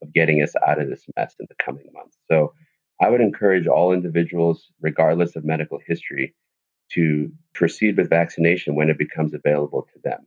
of 0.02 0.14
getting 0.14 0.42
us 0.42 0.54
out 0.68 0.82
of 0.82 0.90
this 0.90 1.06
mess 1.16 1.36
in 1.40 1.46
the 1.50 1.56
coming 1.64 1.86
months. 1.94 2.18
So 2.30 2.54
I 3.04 3.10
would 3.10 3.20
encourage 3.20 3.68
all 3.68 3.92
individuals, 3.92 4.72
regardless 4.80 5.36
of 5.36 5.44
medical 5.44 5.78
history, 5.86 6.34
to 6.94 7.34
proceed 7.54 7.98
with 7.98 8.10
vaccination 8.10 8.76
when 8.76 8.89
it 8.89 8.98
becomes 8.98 9.34
available 9.34 9.86
to 9.94 10.00
them, 10.06 10.26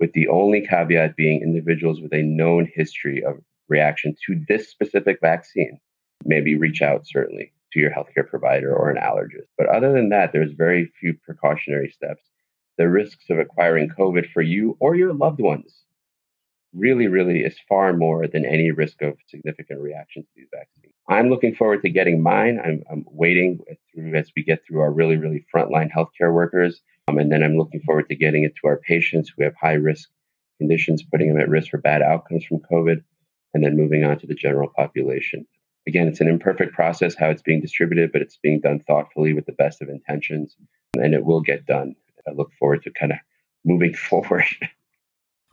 with 0.00 0.14
the 0.14 0.28
only 0.28 0.66
caveat 0.66 1.16
being 1.16 1.42
individuals 1.42 2.00
with 2.00 2.14
a 2.14 2.22
known 2.22 2.66
history 2.74 3.22
of 3.22 3.42
reaction 3.68 4.16
to 4.24 4.42
this 4.48 4.70
specific 4.70 5.18
vaccine. 5.20 5.78
Maybe 6.24 6.56
reach 6.56 6.80
out, 6.80 7.06
certainly, 7.06 7.52
to 7.74 7.78
your 7.78 7.90
healthcare 7.90 8.26
provider 8.26 8.74
or 8.74 8.88
an 8.88 8.96
allergist. 8.96 9.48
But 9.58 9.68
other 9.68 9.92
than 9.92 10.08
that, 10.08 10.32
there's 10.32 10.52
very 10.52 10.90
few 10.98 11.18
precautionary 11.26 11.90
steps. 11.90 12.22
The 12.78 12.88
risks 12.88 13.26
of 13.28 13.38
acquiring 13.38 13.90
COVID 13.90 14.32
for 14.32 14.40
you 14.40 14.78
or 14.80 14.94
your 14.94 15.12
loved 15.12 15.42
ones 15.42 15.84
really, 16.72 17.06
really 17.06 17.40
is 17.40 17.58
far 17.68 17.92
more 17.92 18.26
than 18.26 18.46
any 18.46 18.70
risk 18.70 19.02
of 19.02 19.18
significant 19.28 19.82
reaction 19.82 20.22
to 20.22 20.28
these 20.34 20.48
vaccines. 20.50 20.93
I'm 21.08 21.28
looking 21.28 21.54
forward 21.54 21.82
to 21.82 21.90
getting 21.90 22.22
mine. 22.22 22.60
I'm, 22.64 22.82
I'm 22.90 23.04
waiting 23.10 23.60
through 23.92 24.14
as 24.14 24.30
we 24.34 24.42
get 24.42 24.64
through 24.66 24.80
our 24.80 24.92
really, 24.92 25.16
really 25.16 25.44
frontline 25.54 25.90
healthcare 25.90 26.32
workers. 26.32 26.80
Um, 27.08 27.18
and 27.18 27.30
then 27.30 27.42
I'm 27.42 27.58
looking 27.58 27.82
forward 27.82 28.08
to 28.08 28.16
getting 28.16 28.44
it 28.44 28.54
to 28.62 28.68
our 28.68 28.78
patients 28.78 29.30
who 29.30 29.44
have 29.44 29.54
high 29.60 29.74
risk 29.74 30.08
conditions, 30.58 31.02
putting 31.02 31.28
them 31.28 31.40
at 31.40 31.48
risk 31.48 31.70
for 31.70 31.78
bad 31.78 32.00
outcomes 32.00 32.44
from 32.44 32.60
COVID, 32.60 33.02
and 33.52 33.62
then 33.62 33.76
moving 33.76 34.04
on 34.04 34.18
to 34.18 34.26
the 34.26 34.34
general 34.34 34.70
population. 34.74 35.46
Again, 35.86 36.08
it's 36.08 36.20
an 36.20 36.28
imperfect 36.28 36.72
process 36.72 37.14
how 37.14 37.28
it's 37.28 37.42
being 37.42 37.60
distributed, 37.60 38.10
but 38.10 38.22
it's 38.22 38.38
being 38.42 38.60
done 38.60 38.80
thoughtfully 38.86 39.34
with 39.34 39.44
the 39.44 39.52
best 39.52 39.82
of 39.82 39.90
intentions, 39.90 40.56
and 40.94 41.12
it 41.12 41.24
will 41.24 41.42
get 41.42 41.66
done. 41.66 41.94
I 42.26 42.32
look 42.32 42.50
forward 42.58 42.82
to 42.84 42.90
kind 42.90 43.12
of 43.12 43.18
moving 43.64 43.94
forward. 44.08 44.46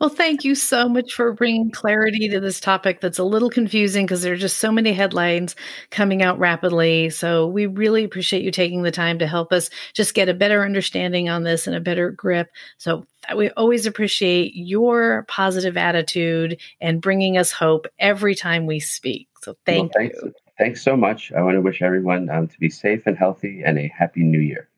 Well, 0.02 0.10
thank 0.10 0.42
you 0.42 0.56
so 0.56 0.88
much 0.88 1.14
for 1.14 1.32
bringing 1.32 1.70
clarity 1.70 2.28
to 2.30 2.40
this 2.40 2.58
topic 2.58 3.00
that's 3.00 3.20
a 3.20 3.24
little 3.24 3.50
confusing 3.50 4.04
because 4.04 4.20
there 4.20 4.32
are 4.32 4.36
just 4.36 4.56
so 4.56 4.72
many 4.72 4.92
headlines 4.92 5.54
coming 5.90 6.24
out 6.24 6.40
rapidly. 6.40 7.10
So, 7.10 7.46
we 7.46 7.66
really 7.66 8.02
appreciate 8.02 8.42
you 8.42 8.50
taking 8.50 8.82
the 8.82 8.90
time 8.90 9.20
to 9.20 9.28
help 9.28 9.52
us 9.52 9.70
just 9.94 10.14
get 10.14 10.28
a 10.28 10.34
better 10.34 10.64
understanding 10.64 11.28
on 11.28 11.44
this 11.44 11.68
and 11.68 11.76
a 11.76 11.80
better 11.80 12.10
grip. 12.10 12.50
So, 12.78 13.06
we 13.36 13.50
always 13.50 13.86
appreciate 13.86 14.56
your 14.56 15.24
positive 15.28 15.76
attitude 15.76 16.60
and 16.80 17.00
bringing 17.00 17.38
us 17.38 17.52
hope 17.52 17.86
every 17.96 18.34
time 18.34 18.66
we 18.66 18.80
speak. 18.80 19.28
So, 19.44 19.54
thank 19.64 19.94
well, 19.94 20.02
thanks, 20.02 20.18
you. 20.20 20.32
Thanks 20.58 20.82
so 20.82 20.96
much. 20.96 21.30
I 21.30 21.42
want 21.42 21.54
to 21.54 21.60
wish 21.60 21.80
everyone 21.80 22.28
um, 22.28 22.48
to 22.48 22.58
be 22.58 22.70
safe 22.70 23.06
and 23.06 23.16
healthy 23.16 23.62
and 23.64 23.78
a 23.78 23.86
happy 23.96 24.24
new 24.24 24.40
year. 24.40 24.68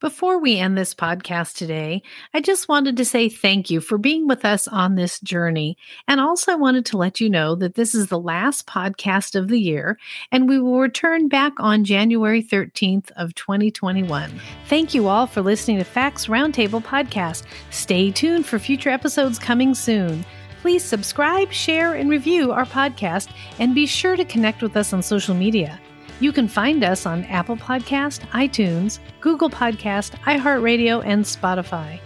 Before 0.00 0.38
we 0.38 0.58
end 0.58 0.78
this 0.78 0.94
podcast 0.94 1.56
today, 1.56 2.02
I 2.32 2.40
just 2.40 2.68
wanted 2.68 2.96
to 2.98 3.04
say 3.04 3.28
thank 3.28 3.68
you 3.68 3.80
for 3.80 3.98
being 3.98 4.28
with 4.28 4.44
us 4.44 4.68
on 4.68 4.94
this 4.94 5.18
journey. 5.18 5.76
And 6.06 6.20
also 6.20 6.56
wanted 6.56 6.86
to 6.86 6.96
let 6.96 7.20
you 7.20 7.28
know 7.28 7.56
that 7.56 7.74
this 7.74 7.96
is 7.96 8.06
the 8.06 8.20
last 8.20 8.68
podcast 8.68 9.34
of 9.34 9.48
the 9.48 9.58
year, 9.58 9.98
and 10.30 10.48
we 10.48 10.60
will 10.60 10.78
return 10.78 11.26
back 11.26 11.52
on 11.58 11.82
January 11.82 12.44
13th 12.44 13.10
of 13.16 13.34
2021. 13.34 14.40
Thank 14.68 14.94
you 14.94 15.08
all 15.08 15.26
for 15.26 15.42
listening 15.42 15.78
to 15.78 15.84
FAACT's 15.84 16.26
Roundtable 16.26 16.80
podcast. 16.80 17.42
Stay 17.70 18.12
tuned 18.12 18.46
for 18.46 18.60
future 18.60 18.90
episodes 18.90 19.40
coming 19.40 19.74
soon. 19.74 20.24
Please 20.62 20.84
subscribe, 20.84 21.50
share, 21.50 21.94
and 21.94 22.08
review 22.08 22.52
our 22.52 22.66
podcast, 22.66 23.30
and 23.58 23.74
be 23.74 23.86
sure 23.86 24.14
to 24.14 24.24
connect 24.24 24.62
with 24.62 24.76
us 24.76 24.92
on 24.92 25.02
social 25.02 25.34
media. 25.34 25.80
You 26.20 26.32
can 26.32 26.48
find 26.48 26.82
us 26.82 27.06
on 27.06 27.24
Apple 27.24 27.56
Podcast, 27.56 28.20
iTunes, 28.30 28.98
Google 29.20 29.50
Podcast, 29.50 30.18
iHeartRadio, 30.22 31.02
and 31.04 31.24
Spotify. 31.24 32.00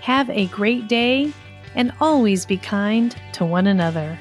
Have 0.00 0.28
a 0.30 0.46
great 0.46 0.88
day. 0.88 1.32
and 1.74 1.90
always 2.02 2.44
be 2.44 2.58
kind 2.58 3.16
to 3.32 3.46
one 3.46 3.66
another. 3.66 4.18